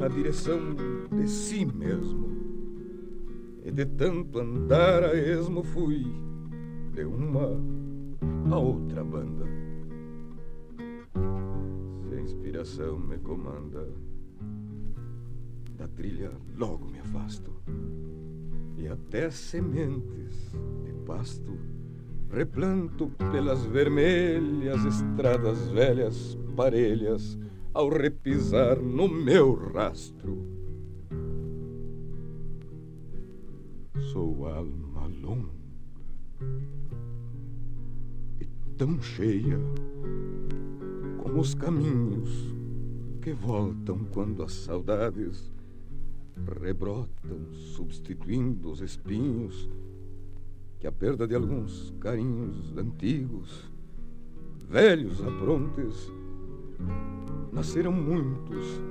[0.01, 0.59] na direção
[1.15, 2.31] de si mesmo.
[3.63, 6.03] E de tanto andar a esmo fui
[6.91, 7.55] de uma
[8.51, 9.45] a outra banda.
[12.09, 13.87] Se a inspiração me comanda,
[15.77, 17.51] da trilha logo me afasto.
[18.77, 20.51] E até sementes
[20.83, 21.59] de pasto
[22.31, 27.37] replanto pelas vermelhas estradas velhas, parelhas,
[27.73, 30.45] ao repisar no meu rastro.
[34.11, 35.49] Sou alma longa
[38.41, 38.45] e
[38.77, 39.57] tão cheia
[41.23, 42.53] como os caminhos
[43.21, 45.49] que voltam quando as saudades
[46.59, 49.69] rebrotam, substituindo os espinhos
[50.79, 53.71] que a perda de alguns carinhos antigos,
[54.67, 56.11] velhos aprontes,
[57.51, 58.81] nasceram muitos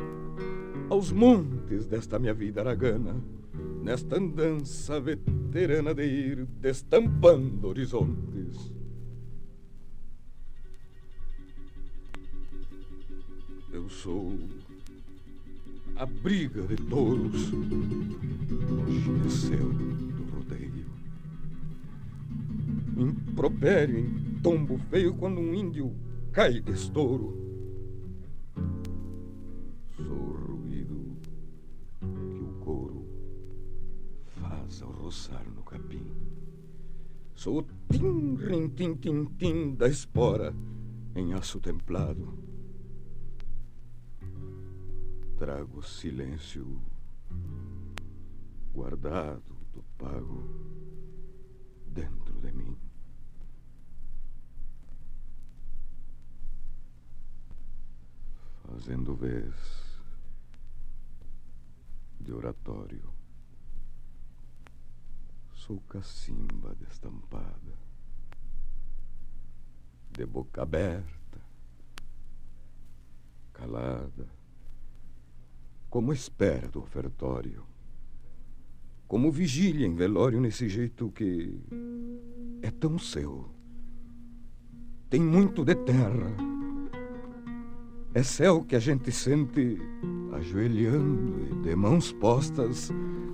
[0.89, 3.17] aos montes desta minha vida aragana,
[3.83, 8.73] nesta andança veterana de ir destampando horizontes.
[13.73, 14.37] Eu sou
[15.97, 17.53] a briga de touros
[19.03, 20.87] gineceu do rodeio.
[22.97, 25.95] Impropério em tombo feio quando um índio
[26.33, 27.50] cai de estouro.
[30.07, 31.17] Sou ruído
[32.01, 33.07] que o couro
[34.27, 36.07] faz ao roçar no capim.
[37.35, 40.55] Sou o tim, rim, tim, tim, tim da espora
[41.15, 42.51] em aço templado
[45.41, 46.83] trago silêncio
[48.75, 50.45] guardado do pago
[51.87, 52.77] dentro de mim.
[58.67, 59.80] Fazendo vez
[62.21, 63.13] de oratório,
[65.53, 67.79] sou cacimba destampada,
[70.11, 71.41] de boca aberta,
[73.53, 74.41] calada
[75.91, 77.67] como espera do ofertório,
[79.09, 81.61] como vigília em velório nesse jeito que
[82.63, 83.51] é tão seu.
[85.11, 86.50] Tem muito de terra.
[88.13, 89.79] É céu que a gente sente
[90.33, 92.91] ajoelhando e de mãos postas,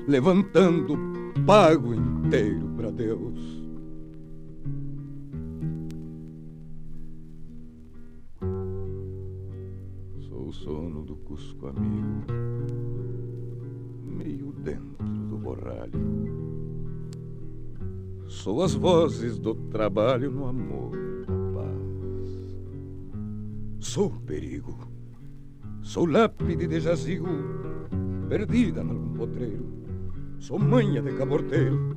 [0.06, 0.98] levantando
[1.46, 3.40] pago inteiro para Deus.
[10.28, 12.26] Sou o sono do Cusco amigo,
[14.04, 16.26] meio dentro do borralho.
[18.26, 21.05] Sou as vozes do trabalho no amor.
[23.78, 24.88] Sou perigo,
[25.82, 27.28] sou lápide de jazigo,
[28.28, 29.66] perdida num potreiro.
[30.38, 31.94] Sou manha de caborteiro,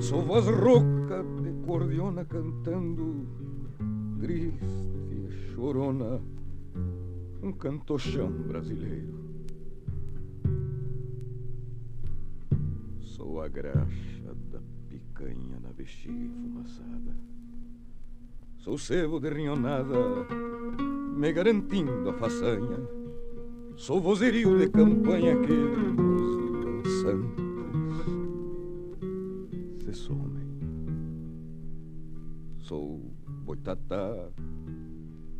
[0.00, 3.26] sou voz rouca de cordiona cantando,
[4.20, 4.64] triste
[5.10, 6.20] e chorona
[7.42, 9.14] um cantochão brasileiro.
[13.00, 17.33] Sou a graxa da picanha na bexiga enfumaçada.
[18.64, 20.26] Sou sebo de rinhonada,
[21.18, 22.80] me garantindo a façanha.
[23.76, 27.44] Sou vozerio de campanha que nos santos
[29.84, 30.40] se some.
[32.60, 33.02] Sou
[33.44, 34.30] boitatá,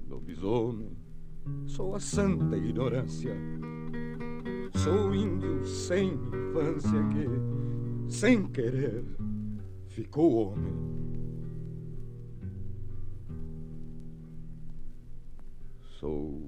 [0.06, 0.94] lobisomem,
[1.64, 3.34] sou a santa ignorância.
[4.74, 7.26] Sou índio sem infância que,
[8.14, 9.02] sem querer,
[9.88, 10.93] ficou homem.
[16.04, 16.38] Sou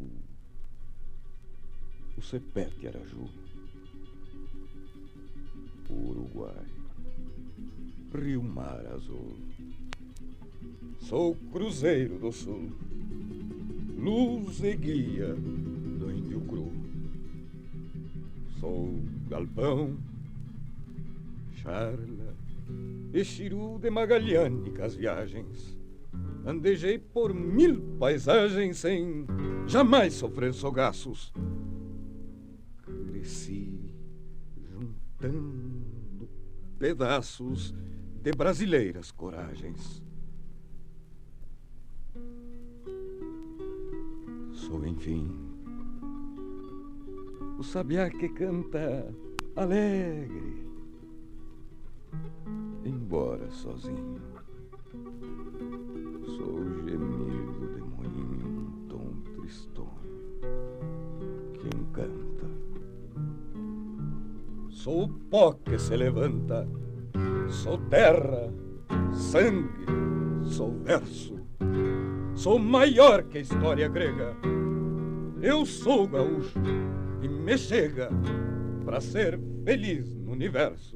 [2.14, 3.26] o Cepete Araju,
[5.88, 6.66] Uruguai,
[8.14, 9.34] Rio Mar Azul.
[10.98, 12.70] Sou Cruzeiro do Sul,
[13.96, 16.70] luz e guia do Índio Cru.
[18.60, 19.96] Sou Galpão,
[21.54, 22.36] Charla
[23.10, 25.75] e Chiru de magalhânicas viagens.
[26.46, 29.26] Andejei por mil paisagens sem
[29.66, 31.34] jamais sofrer sogaços.
[32.84, 33.92] Cresci
[34.70, 36.28] juntando
[36.78, 37.74] pedaços
[38.22, 40.00] de brasileiras coragens.
[44.52, 45.28] Sou, enfim,
[47.58, 49.12] o sabiá que canta
[49.56, 50.64] alegre,
[52.84, 54.35] embora sozinho.
[64.86, 66.64] Sou o pó que se levanta,
[67.48, 68.54] sou terra,
[69.12, 69.84] sangue,
[70.44, 71.34] sou verso
[72.36, 74.36] Sou maior que a história grega.
[75.42, 76.60] Eu sou gaúcho
[77.20, 78.10] e me chega
[78.84, 80.95] para ser feliz no universo.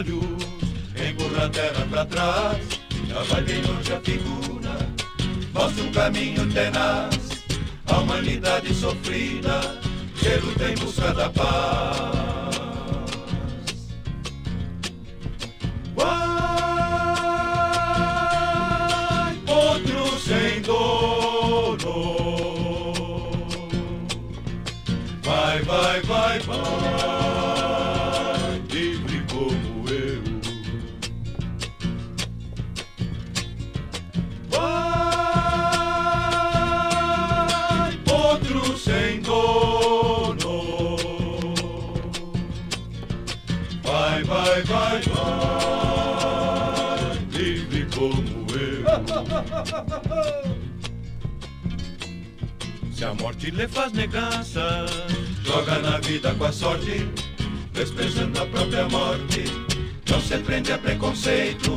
[0.00, 0.24] Olhos,
[0.96, 2.04] empurra a terra pra
[60.60, 61.74] Prende a preconceito,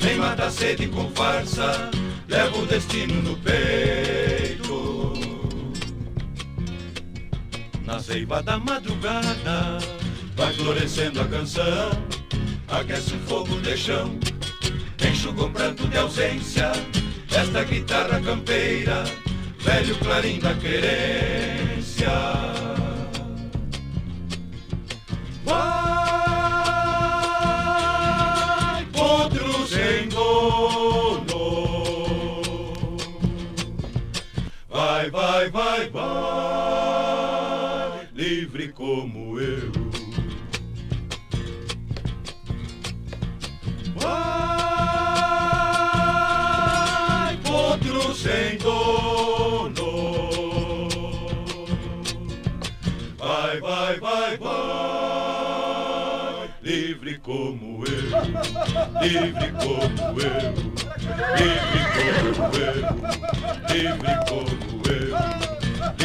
[0.00, 1.90] nem mata sede com farsa,
[2.26, 5.12] leva o destino no peito.
[7.84, 9.78] Na seiva da madrugada,
[10.34, 11.90] vai florescendo a canção,
[12.68, 14.18] aquece o fogo de chão,
[15.06, 16.72] enxuga o pranto de ausência,
[17.30, 19.04] esta guitarra campeira,
[19.58, 22.08] velho clarim da querência.
[35.44, 37.28] Vai, vai, vai,
[38.14, 39.70] livre como eu.
[43.94, 44.56] Vai,
[47.42, 49.74] potro sem dono.
[53.18, 54.54] Vai, vai, vai, vai,
[56.62, 57.92] livre como eu,
[59.02, 60.54] livre como eu,
[61.36, 62.72] livre como eu,
[63.74, 64.63] livre como eu,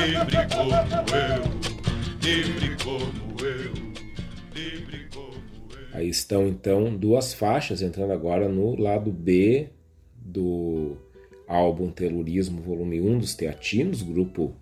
[0.10, 0.74] livre como
[1.16, 1.44] eu,
[2.24, 3.74] livre como eu,
[4.56, 5.88] livre como eu.
[5.94, 9.70] Aí estão então duas faixas entrando agora no lado B
[10.16, 10.98] do
[11.48, 14.56] álbum Terrorismo Volume 1 dos Teatinos, grupo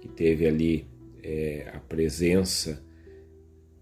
[0.00, 0.86] que teve ali
[1.22, 2.82] é, a presença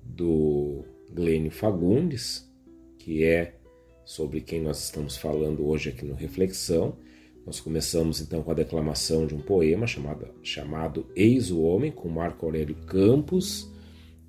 [0.03, 2.51] do Glênio Fagundes,
[2.99, 3.57] que é
[4.05, 6.97] sobre quem nós estamos falando hoje aqui no Reflexão.
[7.47, 12.09] Nós começamos então com a declamação de um poema chamado, chamado Eis o Homem, com
[12.09, 13.71] Marco Aurélio Campos,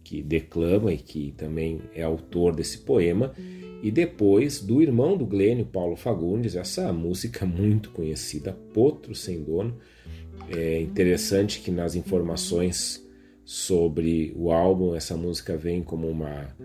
[0.03, 3.33] que declama e que também é autor desse poema,
[3.81, 9.77] e depois do irmão do Glênio, Paulo Fagundes, essa música muito conhecida, Potro Sem Dono.
[10.49, 13.03] É interessante que nas informações
[13.43, 16.55] sobre o álbum essa música vem como uma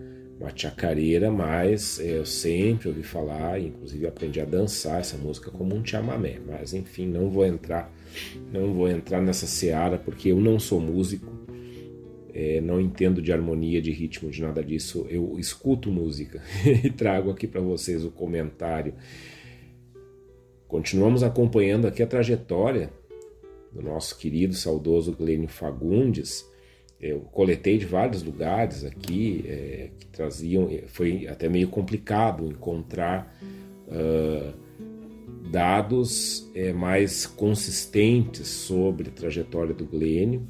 [0.41, 5.75] uma chacareira, mas é, eu sempre ouvi falar, inclusive aprendi a dançar essa música como
[5.75, 6.39] um chamamé.
[6.45, 7.93] Mas enfim, não vou entrar,
[8.51, 11.31] não vou entrar nessa seara porque eu não sou músico,
[12.33, 15.05] é, não entendo de harmonia, de ritmo, de nada disso.
[15.09, 18.95] Eu escuto música e trago aqui para vocês o comentário.
[20.67, 22.91] Continuamos acompanhando aqui a trajetória
[23.71, 26.50] do nosso querido, saudoso Glênio Fagundes
[27.01, 33.35] eu coletei de vários lugares aqui é, que traziam, foi até meio complicado encontrar
[33.87, 34.53] uh,
[35.49, 40.47] dados é, mais consistentes sobre a trajetória do Glênio.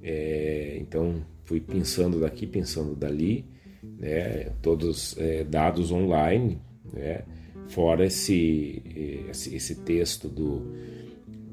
[0.00, 3.44] É, então fui pensando daqui, pensando dali,
[3.82, 6.60] né, todos é, dados online,
[6.92, 7.22] né,
[7.68, 8.82] fora esse,
[9.28, 10.62] esse, esse texto do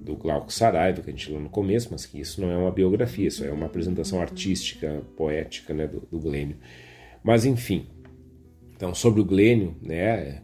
[0.10, 2.72] do Glauco Saraiva, que a gente falou no começo, mas que isso não é uma
[2.72, 6.58] biografia, isso é uma apresentação artística, poética né, do, do Glênio.
[7.24, 7.86] Mas enfim,
[8.76, 10.42] então sobre o Glênio, né,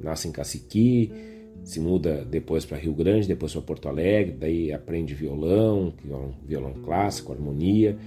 [0.00, 1.12] nasce em Caciqui,
[1.62, 6.72] se muda depois para Rio Grande, depois para Porto Alegre, daí aprende violão, violão, violão
[6.82, 7.98] clássico, harmonia,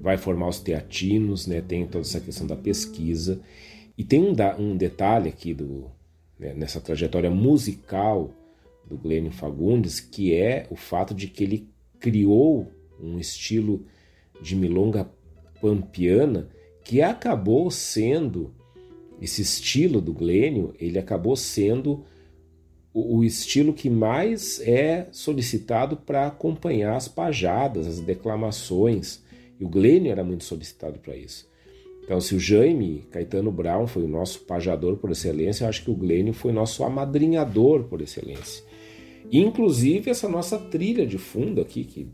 [0.00, 3.40] vai formar os teatinos, né, tem toda essa questão da pesquisa.
[3.96, 5.86] E tem um, um detalhe aqui do,
[6.38, 8.32] né, nessa trajetória musical
[8.88, 11.68] do Glênio Fagundes, que é o fato de que ele
[12.00, 12.70] criou
[13.00, 13.84] um estilo
[14.40, 15.08] de milonga
[15.60, 16.48] pampiana
[16.84, 18.54] que acabou sendo
[19.20, 22.04] esse estilo do Glênio, ele acabou sendo
[22.94, 29.22] o, o estilo que mais é solicitado para acompanhar as pajadas, as declamações.
[29.60, 31.48] E o Glênio era muito solicitado para isso.
[32.04, 35.90] Então, se o Jaime Caetano Brown foi o nosso pajador por excelência, eu acho que
[35.90, 38.64] o Glênio foi nosso amadrinhador por excelência.
[39.30, 42.08] Inclusive essa nossa trilha de fundo aqui, que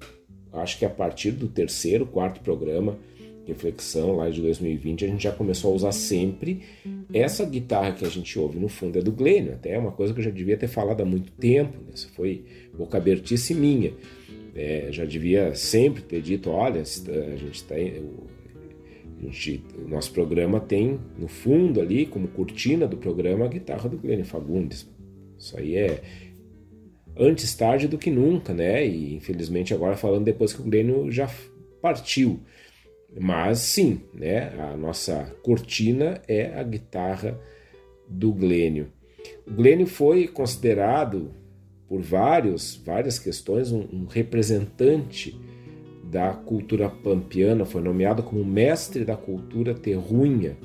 [0.52, 2.98] acho que a partir do terceiro, quarto programa,
[3.46, 6.62] Reflexão, lá de 2020, a gente já começou a usar sempre
[7.12, 10.14] essa guitarra que a gente ouve no fundo é do Glenn, até é uma coisa
[10.14, 11.90] que eu já devia ter falado há muito tempo, né?
[11.92, 12.44] essa foi
[12.76, 13.92] boca abertice minha.
[14.54, 17.74] É, já devia sempre ter dito, olha, a gente está
[19.78, 24.24] o nosso programa tem no fundo ali, como cortina do programa, a guitarra do Glenn
[24.24, 24.88] Fagundes.
[25.38, 26.02] Isso aí é,
[27.16, 28.86] antes tarde do que nunca, né?
[28.86, 31.28] E infelizmente agora falando depois que o Glênio já
[31.80, 32.40] partiu.
[33.18, 34.52] Mas sim, né?
[34.58, 37.38] A nossa cortina é a guitarra
[38.08, 38.88] do Glênio.
[39.46, 41.30] O Glênio foi considerado
[41.88, 45.38] por vários, várias questões um, um representante
[46.02, 50.56] da cultura pampiana, foi nomeado como mestre da cultura terrunha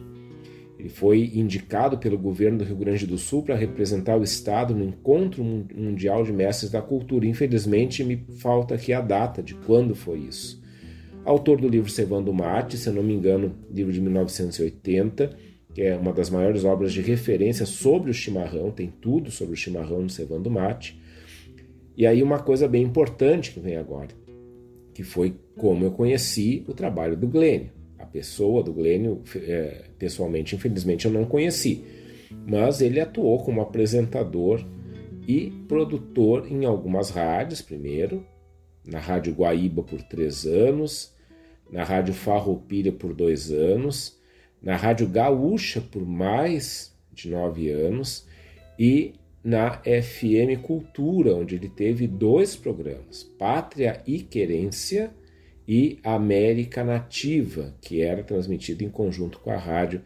[0.79, 4.85] ele foi indicado pelo governo do Rio Grande do Sul para representar o Estado no
[4.85, 7.27] Encontro Mundial de Mestres da Cultura.
[7.27, 10.63] Infelizmente, me falta aqui a data de quando foi isso.
[11.25, 15.37] Autor do livro Cevando Mate, se eu não me engano, livro de 1980,
[15.73, 19.57] que é uma das maiores obras de referência sobre o chimarrão, tem tudo sobre o
[19.57, 20.97] chimarrão no Cevando Mate.
[21.97, 24.07] E aí, uma coisa bem importante que vem agora,
[24.93, 27.78] que foi como eu conheci o trabalho do Glênio
[28.11, 31.83] pessoa do Glênio, é, pessoalmente, infelizmente, eu não conheci,
[32.47, 34.63] mas ele atuou como apresentador
[35.27, 38.25] e produtor em algumas rádios, primeiro,
[38.85, 41.13] na Rádio Guaíba por três anos,
[41.71, 44.17] na Rádio Farroupilha por dois anos,
[44.61, 48.27] na Rádio Gaúcha por mais de nove anos
[48.77, 55.11] e na FM Cultura, onde ele teve dois programas, Pátria e Querência
[55.71, 60.01] e América Nativa, que era transmitido em conjunto com a rádio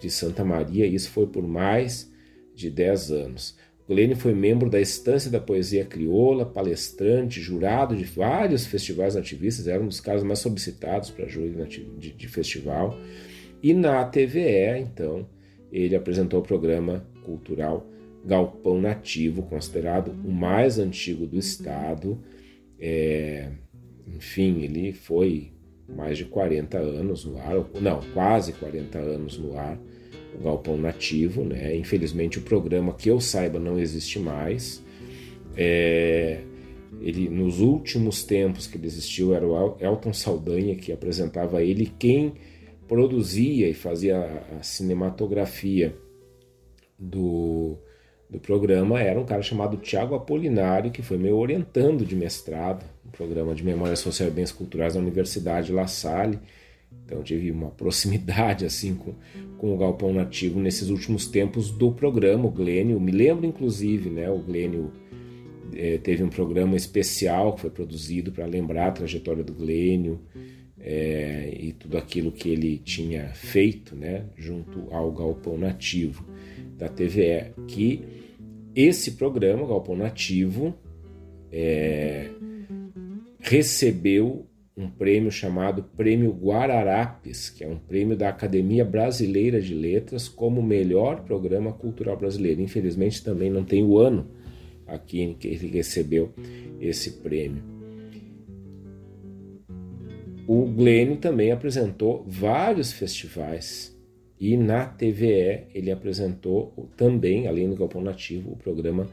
[0.00, 2.10] de Santa Maria, isso foi por mais
[2.54, 3.54] de 10 anos.
[3.86, 9.82] Glênio foi membro da Estância da Poesia Crioula, palestrante, jurado de vários festivais nativistas, era
[9.82, 11.50] um dos caras mais solicitados para júri
[11.98, 12.98] de, de festival.
[13.62, 15.28] E na TVE, então,
[15.70, 17.86] ele apresentou o programa cultural
[18.24, 22.18] Galpão Nativo, considerado o mais antigo do estado.
[22.80, 23.50] É,
[24.06, 25.52] enfim, ele foi
[25.88, 29.78] mais de 40 anos no ar, não, quase 40 anos no ar,
[30.38, 31.76] o Galpão Nativo, né?
[31.76, 34.82] Infelizmente o programa que eu saiba não existe mais.
[35.56, 36.40] É,
[37.00, 42.34] ele nos últimos tempos que ele existiu era o Elton Saldanha que apresentava ele, quem
[42.88, 44.18] produzia e fazia
[44.58, 45.96] a cinematografia
[46.98, 47.78] do
[48.34, 53.12] do programa era um cara chamado Tiago Apolinário, que foi meu orientando de mestrado, no
[53.12, 56.40] programa de Memória Social e Bens Culturais da Universidade La Salle.
[57.06, 59.14] Então tive uma proximidade assim com,
[59.56, 62.98] com o Galpão Nativo nesses últimos tempos do programa, o Glênio.
[62.98, 64.90] Me lembro inclusive, né, o Glênio
[65.72, 70.20] é, teve um programa especial que foi produzido para lembrar a trajetória do Glênio
[70.80, 76.26] é, e tudo aquilo que ele tinha feito né, junto ao Galpão Nativo
[76.76, 77.52] da TVE.
[77.68, 78.23] Que
[78.74, 80.74] esse programa, Galpão Nativo,
[81.52, 82.30] é,
[83.38, 84.46] recebeu
[84.76, 90.60] um prêmio chamado Prêmio Guararapes, que é um prêmio da Academia Brasileira de Letras como
[90.60, 92.60] melhor programa cultural brasileiro.
[92.60, 94.28] Infelizmente também não tem o ano
[94.86, 96.32] aqui em que ele recebeu
[96.80, 97.62] esse prêmio.
[100.46, 103.93] O Glênio também apresentou vários festivais
[104.46, 109.08] e na TVE ele apresentou também, além do Galpão Nativo, o programa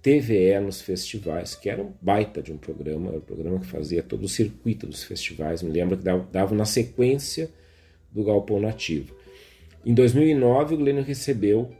[0.00, 4.02] TVE nos festivais, que era um baita de um programa, era um programa que fazia
[4.02, 5.62] todo o circuito dos festivais.
[5.62, 7.50] Me lembro que dava, dava na sequência
[8.10, 9.14] do Galpão Nativo.
[9.84, 11.70] Em 2009, o Glênio recebeu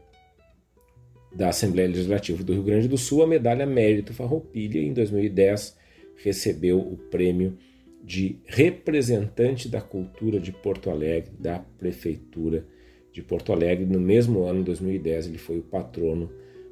[1.35, 5.74] da Assembleia Legislativa do Rio Grande do Sul a medalha Mérito Farroupilha e em 2010
[6.22, 7.57] recebeu o prêmio
[8.03, 12.74] de representante da cultura de Porto Alegre da prefeitura
[13.15, 13.87] de Porto Alegre.
[13.87, 16.29] No mesmo ano, 2010, ele foi o patrono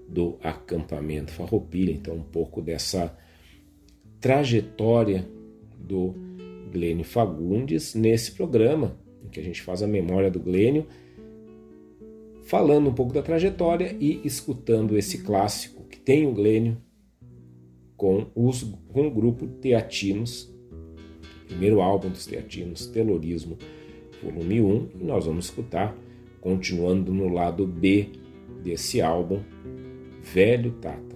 [0.09, 3.16] do acampamento Farroupilha, então um pouco dessa
[4.20, 5.26] trajetória
[5.78, 6.14] do
[6.70, 10.86] Glênio Fagundes nesse programa em que a gente faz a memória do Glênio
[12.43, 16.76] falando um pouco da trajetória e escutando esse clássico que tem o Glênio
[17.97, 20.53] com, os, com o grupo Teatinos,
[21.47, 23.57] primeiro álbum dos Teatinos, Telorismo,
[24.22, 25.97] volume 1, e nós vamos escutar,
[26.43, 28.11] continuando no lado B
[28.62, 29.40] desse álbum,
[30.20, 31.11] Velho Tata.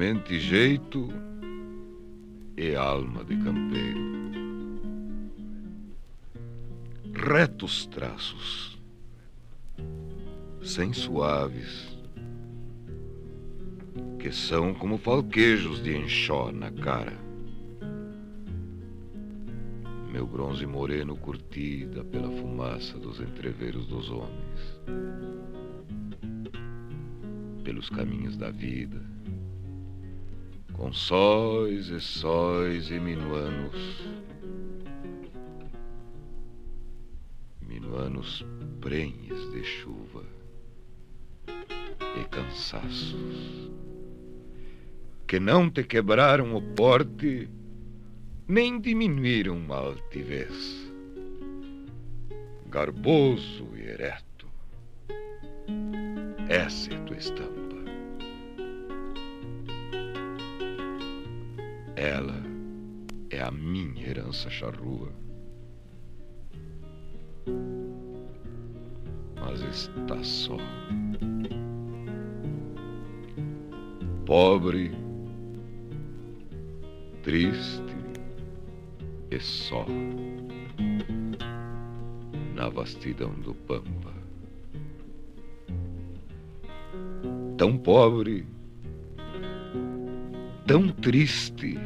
[0.00, 1.08] Somente jeito
[2.56, 4.00] e alma de campeiro.
[7.12, 8.80] Retos traços,
[10.62, 11.94] sem suaves,
[14.18, 17.18] que são como falquejos de enxó na cara.
[20.10, 24.80] Meu bronze moreno curtida pela fumaça dos entreveros dos homens,
[27.62, 29.09] pelos caminhos da vida
[30.80, 34.02] com sóis e sóis e minuanos,
[37.60, 38.46] minuanos
[38.80, 40.24] prenhes de chuva
[41.46, 43.70] e cansaços,
[45.26, 47.46] que não te quebraram o porte,
[48.48, 50.90] nem diminuíram a altivez,
[52.70, 54.46] garboso e ereto,
[56.48, 57.69] essa é tua estampa.
[62.00, 62.42] Ela
[63.28, 65.12] é a minha herança charrua.
[69.38, 70.56] Mas está só.
[74.24, 74.92] Pobre,
[77.22, 77.82] triste
[79.30, 79.84] e só.
[82.54, 84.14] Na vastidão do Pampa.
[87.58, 88.46] Tão pobre
[90.70, 91.76] tão triste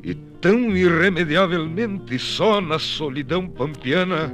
[0.00, 4.32] e tão irremediavelmente só na solidão pampiana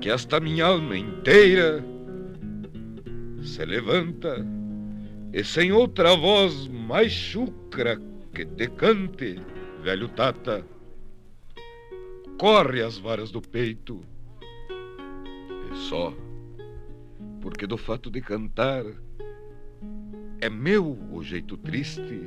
[0.00, 1.84] que esta minha alma inteira
[3.40, 4.44] se levanta
[5.32, 7.96] e sem outra voz mais chucra
[8.34, 9.38] que te cante,
[9.84, 10.66] velho Tata,
[12.36, 14.00] corre as varas do peito.
[15.70, 16.12] E só
[17.40, 18.84] porque do fato de cantar
[20.40, 22.20] é meu o jeito triste.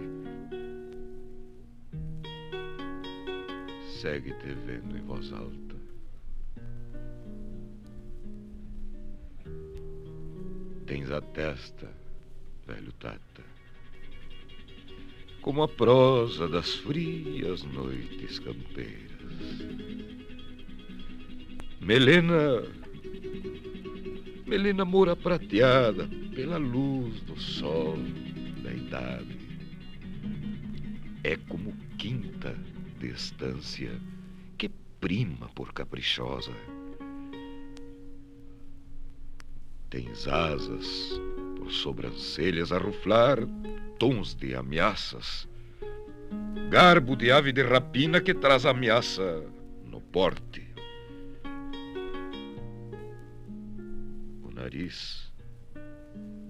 [4.02, 5.76] Segue te vendo em voz alta.
[10.86, 11.88] Tens a testa,
[12.66, 13.44] velho Tata,
[15.42, 19.10] como a prosa das frias noites campeiras.
[21.80, 22.64] Melena,
[24.48, 27.98] melena moura prateada pela luz do sol
[28.64, 29.38] da idade.
[31.22, 32.56] é como quinta
[32.98, 33.92] de estância
[34.58, 34.70] que
[35.02, 36.54] prima por caprichosa.
[39.90, 41.20] Tens asas
[41.58, 43.40] por sobrancelhas a ruflar
[43.98, 45.46] tons de ameaças,
[46.70, 49.44] garbo de ave de rapina que traz ameaça
[49.86, 50.66] no porte.
[54.42, 55.29] O nariz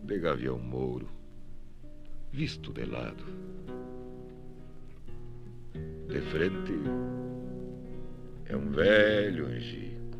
[0.09, 1.07] de gavião mouro,
[2.31, 3.23] visto de lado.
[6.07, 6.73] De frente
[8.47, 10.17] é um velho angico,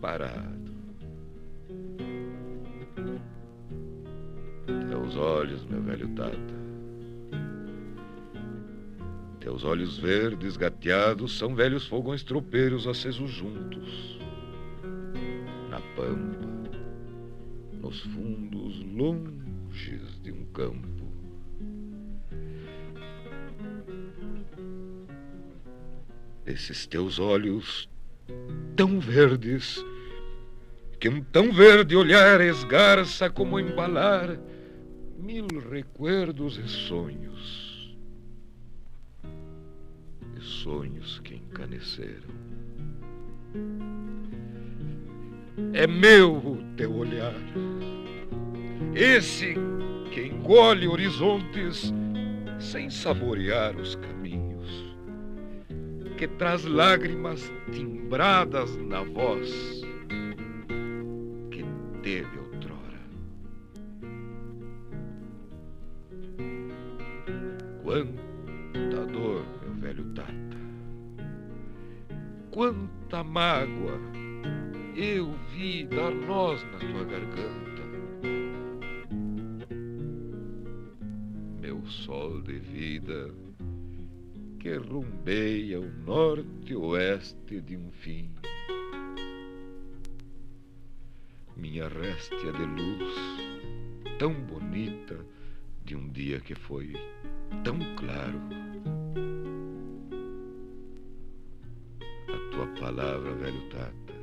[0.00, 0.72] parado.
[4.88, 6.58] Teus olhos, meu velho Tata.
[9.38, 14.18] Teus olhos verdes gateados são velhos fogões tropeiros acesos juntos.
[17.88, 21.08] Nos fundos longes de um campo.
[26.44, 27.88] Esses teus olhos
[28.76, 29.82] tão verdes,
[31.00, 34.38] que um tão verde olhar esgarça como embalar
[35.18, 37.96] mil recuerdos e sonhos.
[40.36, 42.36] E sonhos que encaneceram.
[45.72, 47.34] É meu o teu olhar,
[48.94, 49.54] esse
[50.12, 51.92] que engole horizontes
[52.58, 54.96] sem saborear os caminhos,
[56.16, 59.82] que traz lágrimas timbradas na voz
[61.50, 61.64] que
[62.02, 63.00] teve outrora.
[67.82, 70.56] Quanta dor, meu velho Tata,
[72.50, 74.27] quanta mágoa
[74.98, 77.82] eu vi dar nós na tua garganta.
[81.60, 83.32] Meu sol de vida
[84.58, 88.28] que rumbeia o norte e oeste de um fim.
[91.56, 93.14] Minha réstia de luz,
[94.18, 95.24] tão bonita,
[95.84, 96.92] de um dia que foi
[97.62, 98.40] tão claro.
[102.28, 104.17] A tua palavra, velho Tata,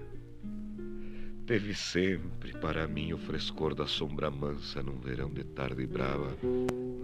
[1.46, 6.36] teve sempre para mim o frescor da sombra mansa num verão de tarde brava,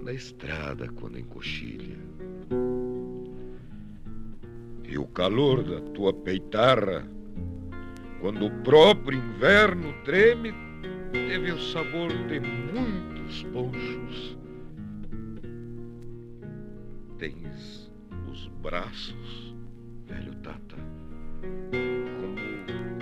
[0.03, 1.97] na estrada quando encoxilha.
[4.83, 7.07] E o calor da tua peitarra,
[8.19, 10.53] quando o próprio inverno treme,
[11.11, 14.37] teve o sabor de muitos ponchos.
[17.19, 17.91] Tens
[18.31, 19.55] os braços,
[20.07, 20.77] velho Tata,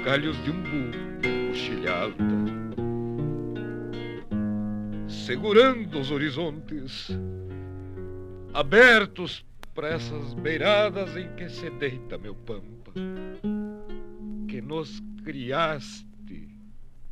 [0.03, 0.91] galhos de umbu,
[1.47, 2.23] coxilha alta,
[5.07, 7.09] segurando os horizontes,
[8.53, 9.45] abertos
[9.75, 12.93] para essas beiradas em que se deita meu pampa,
[14.47, 16.47] que nos criaste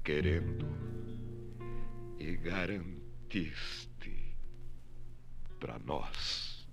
[0.04, 0.66] querendo
[2.20, 4.36] e garantiste
[5.60, 6.68] para nós.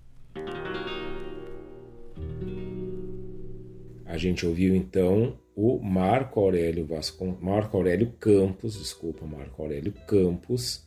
[4.06, 7.36] A gente ouviu então o Marco Aurélio Vascon...
[7.40, 10.84] Marco Aurélio Campos, desculpa, Marco Aurélio Campos,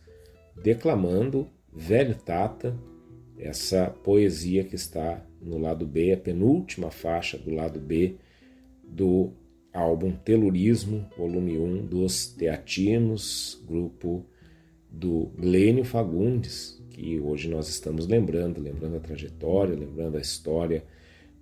[0.62, 2.78] declamando Velho Tata,
[3.38, 8.16] essa poesia que está no lado B, a penúltima faixa do lado B
[8.84, 9.32] do
[9.72, 14.26] álbum Telurismo, volume 1 dos Teatinos, grupo
[14.90, 20.84] do Glênio Fagundes, que hoje nós estamos lembrando, lembrando a trajetória, lembrando a história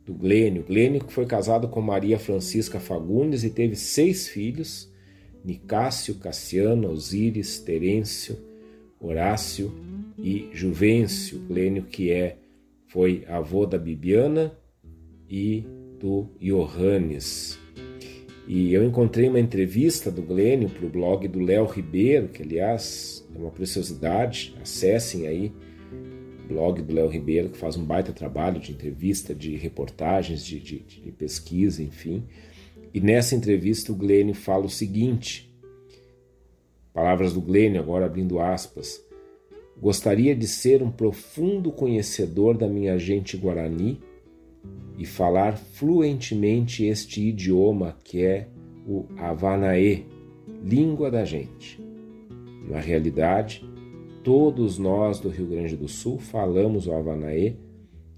[0.06, 0.64] do Glênio.
[0.64, 4.92] Glênio que foi casado com Maria Francisca Fagundes e teve seis filhos:
[5.44, 8.38] Nicásio, Cassiano, Osíris, Terêncio,
[9.00, 9.74] Horácio
[10.18, 11.40] e Juvencio.
[11.40, 12.38] Glênio que é
[12.88, 14.56] foi avô da Bibiana
[15.30, 15.66] e
[16.00, 17.60] do Johannes.
[18.48, 23.28] E eu encontrei uma entrevista do Glênio para o blog do Léo Ribeiro, que aliás
[23.34, 25.52] é uma preciosidade, acessem aí
[26.46, 30.80] blog do Léo Ribeiro, que faz um baita trabalho de entrevista, de reportagens, de, de,
[30.80, 32.24] de pesquisa, enfim.
[32.94, 35.54] E nessa entrevista o Glênio fala o seguinte,
[36.94, 39.04] palavras do Glênio, agora abrindo aspas,
[39.82, 44.00] gostaria de ser um profundo conhecedor da minha gente guarani,
[44.98, 48.48] e falar fluentemente este idioma que é
[48.88, 50.04] o Havanaê,
[50.64, 51.80] língua da gente.
[52.70, 53.64] Na realidade,
[54.26, 57.58] Todos nós do Rio Grande do Sul falamos o Havanaê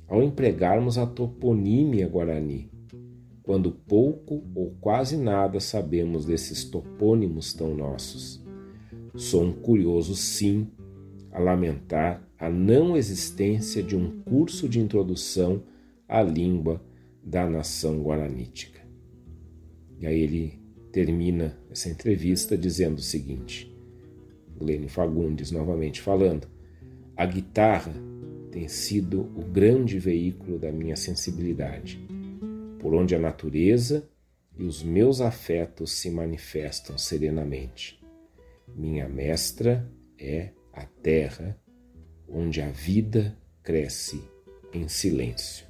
[0.08, 2.72] ao empregarmos a toponímia guarani,
[3.43, 8.41] quando pouco ou quase nada sabemos desses topônimos tão nossos.
[9.16, 10.70] Sou um curioso, sim,
[11.30, 15.62] a lamentar a não existência de um curso de introdução
[16.08, 16.82] à língua
[17.22, 18.80] da nação guaranítica.
[19.99, 20.58] E aí ele
[20.89, 23.77] termina essa entrevista dizendo o seguinte.
[24.60, 26.47] Lênin Fagundes novamente falando,
[27.16, 27.93] a guitarra
[28.51, 31.99] tem sido o grande veículo da minha sensibilidade,
[32.80, 34.10] por onde a natureza
[34.58, 38.03] e os meus afetos se manifestam serenamente.
[38.76, 39.88] Minha mestra
[40.18, 41.60] é a terra,
[42.28, 44.24] onde a vida cresce
[44.74, 45.66] em silêncio.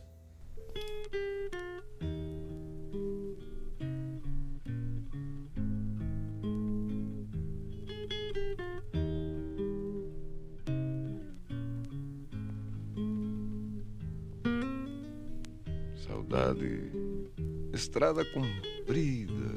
[17.97, 19.49] estrada comprida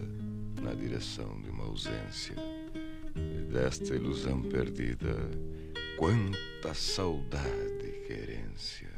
[0.62, 2.34] na direção de uma ausência.
[3.14, 5.14] E desta ilusão perdida,
[5.98, 8.88] quanta saudade que herência.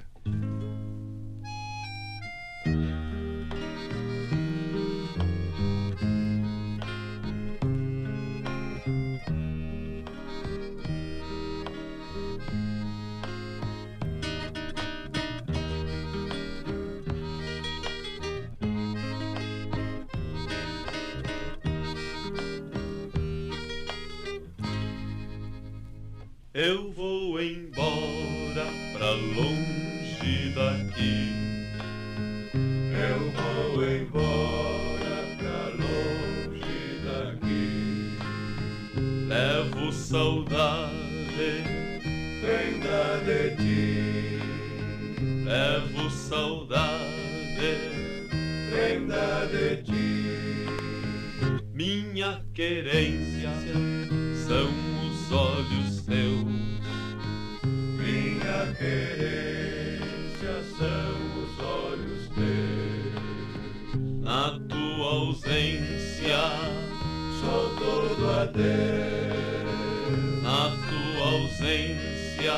[68.52, 70.42] adeus.
[70.42, 72.52] Na tua ausência,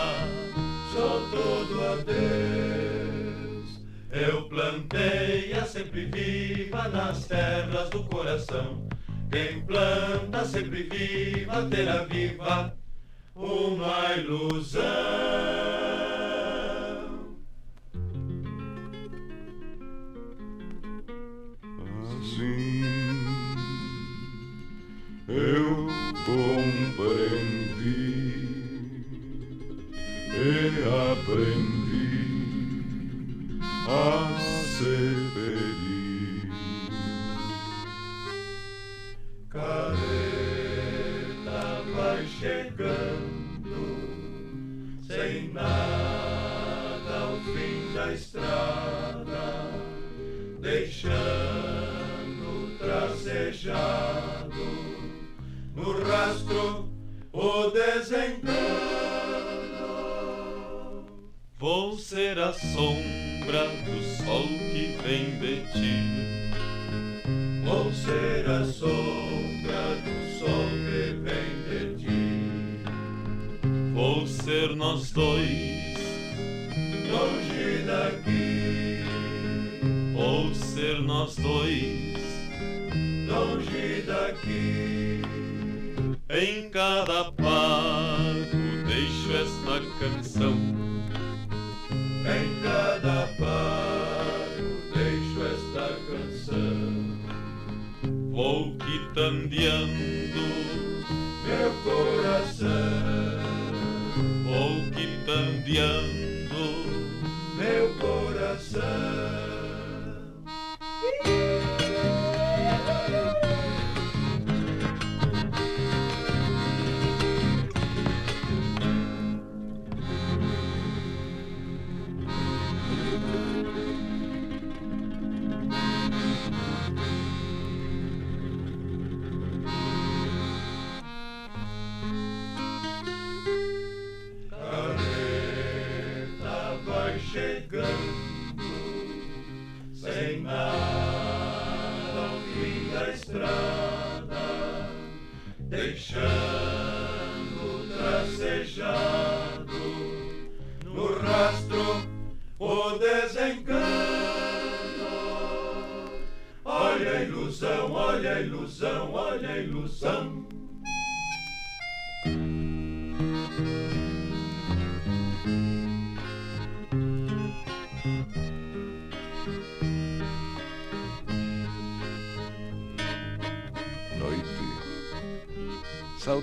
[0.93, 3.69] sou todo adeus.
[4.11, 8.87] Eu plantei a sempre viva nas terras do coração.
[9.31, 12.77] Quem planta sempre viva terá viva
[13.35, 14.94] uma ilusão.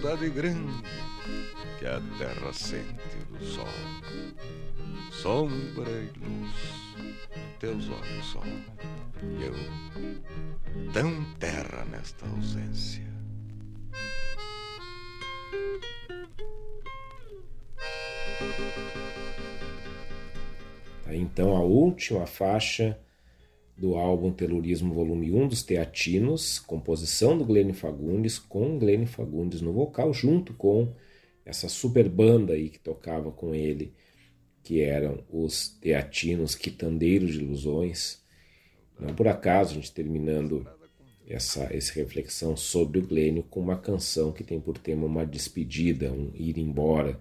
[0.02, 0.84] Saudade grande
[1.78, 3.68] que a terra sente do sol.
[5.12, 6.56] Sombra e luz,
[7.60, 8.42] teus olhos só.
[8.44, 9.54] E eu,
[10.92, 13.06] tão terra nesta ausência.
[21.04, 23.00] Tá, então a última faixa
[23.82, 29.74] do álbum Terrorismo Volume 1 dos Teatinos, composição do Glênio Fagundes, com Glênio Fagundes no
[29.74, 30.94] vocal, junto com
[31.44, 33.92] essa super banda aí que tocava com ele,
[34.62, 38.22] que eram os Teatinos Quitandeiros de Ilusões.
[39.00, 40.68] Não por acaso a gente terminando
[41.28, 46.12] essa, essa reflexão sobre o Glênio com uma canção que tem por tema uma despedida,
[46.12, 47.20] um ir embora,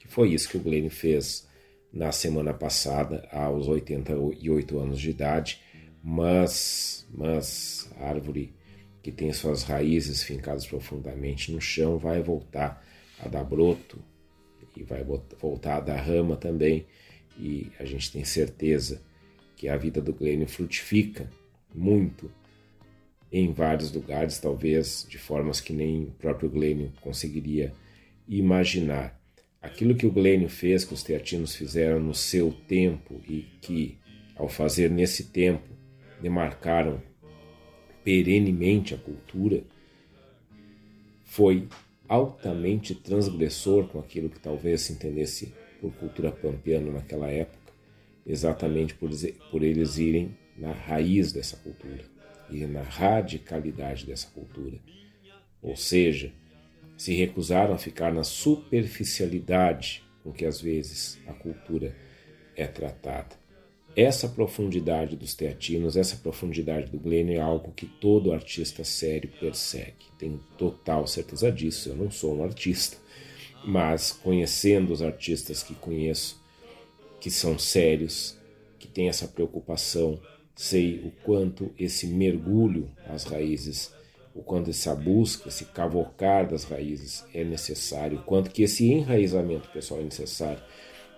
[0.00, 1.48] que foi isso que o Glênio fez
[1.92, 5.60] na semana passada, aos 88 anos de idade,
[6.02, 8.54] mas, mas a árvore
[9.02, 12.84] que tem suas raízes fincadas profundamente no chão vai voltar
[13.18, 13.98] a dar broto
[14.76, 15.04] e vai
[15.38, 16.86] voltar a dar rama também,
[17.38, 19.02] e a gente tem certeza
[19.56, 21.28] que a vida do Glênio frutifica
[21.74, 22.30] muito
[23.32, 27.72] em vários lugares, talvez de formas que nem o próprio Glênio conseguiria
[28.26, 29.19] imaginar
[29.60, 33.98] aquilo que o Glênio fez, que os teatinos fizeram no seu tempo e que,
[34.34, 35.68] ao fazer nesse tempo,
[36.20, 37.02] demarcaram
[38.02, 39.62] perenemente a cultura,
[41.24, 41.68] foi
[42.08, 47.72] altamente transgressor com aquilo que talvez se entendesse por cultura pampiana naquela época,
[48.26, 49.10] exatamente por,
[49.50, 52.04] por eles irem na raiz dessa cultura,
[52.50, 54.78] e na radicalidade dessa cultura.
[55.62, 56.32] Ou seja,
[57.00, 61.96] se recusaram a ficar na superficialidade com que às vezes a cultura
[62.54, 63.40] é tratada.
[63.96, 70.12] Essa profundidade dos teatinos, essa profundidade do Glenn é algo que todo artista sério persegue.
[70.18, 71.88] Tenho total certeza disso.
[71.88, 72.98] Eu não sou um artista,
[73.64, 76.38] mas conhecendo os artistas que conheço,
[77.18, 78.36] que são sérios,
[78.78, 80.20] que têm essa preocupação,
[80.54, 83.90] sei o quanto esse mergulho às raízes
[84.34, 89.68] o quanto essa busca, esse cavocar das raízes é necessário, o quanto que esse enraizamento
[89.70, 90.62] pessoal é necessário.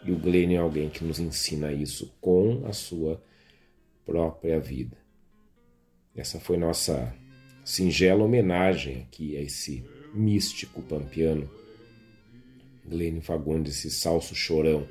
[0.05, 3.23] E o Glenn é alguém que nos ensina isso com a sua
[4.05, 4.97] própria vida.
[6.15, 7.15] Essa foi nossa
[7.65, 11.49] singela homenagem aqui a esse místico pampiano,
[12.85, 14.89] Glenn Fagundes, esse salso chorão,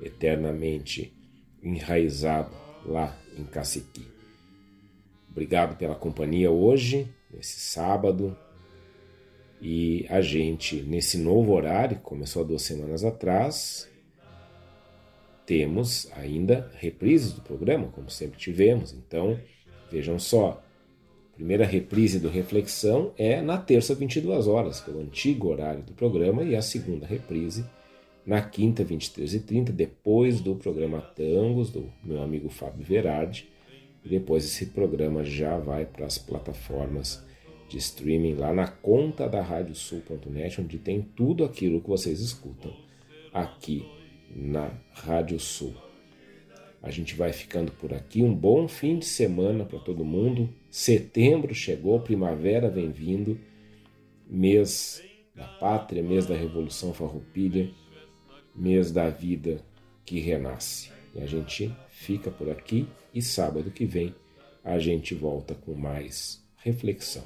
[0.00, 1.12] eternamente
[1.62, 4.06] enraizado lá em Caciqui.
[5.30, 8.36] Obrigado pela companhia hoje nesse sábado.
[9.60, 13.88] E a gente, nesse novo horário, começou há duas semanas atrás,
[15.46, 18.92] temos ainda reprises do programa, como sempre tivemos.
[18.92, 19.38] Então,
[19.90, 20.62] vejam só,
[21.32, 26.42] a primeira reprise do Reflexão é na terça, 22 horas, pelo antigo horário do programa,
[26.42, 27.64] e a segunda reprise
[28.26, 33.48] na quinta, 23h30, depois do programa Tangos, do meu amigo Fábio Verardi.
[34.06, 37.26] E depois esse programa já vai para as plataformas
[37.68, 42.72] de streaming lá na conta da radiosul.net, onde tem tudo aquilo que vocês escutam
[43.34, 43.84] aqui
[44.30, 45.74] na Rádio Sul.
[46.80, 48.22] A gente vai ficando por aqui.
[48.22, 50.48] Um bom fim de semana para todo mundo.
[50.70, 53.36] Setembro chegou, primavera vem vindo,
[54.24, 55.02] mês
[55.34, 57.68] da pátria, mês da Revolução Farroupilha,
[58.54, 59.60] mês da vida
[60.04, 60.92] que renasce.
[61.12, 64.14] E a gente fica por aqui e sábado que vem
[64.62, 67.24] a gente volta com mais reflexão.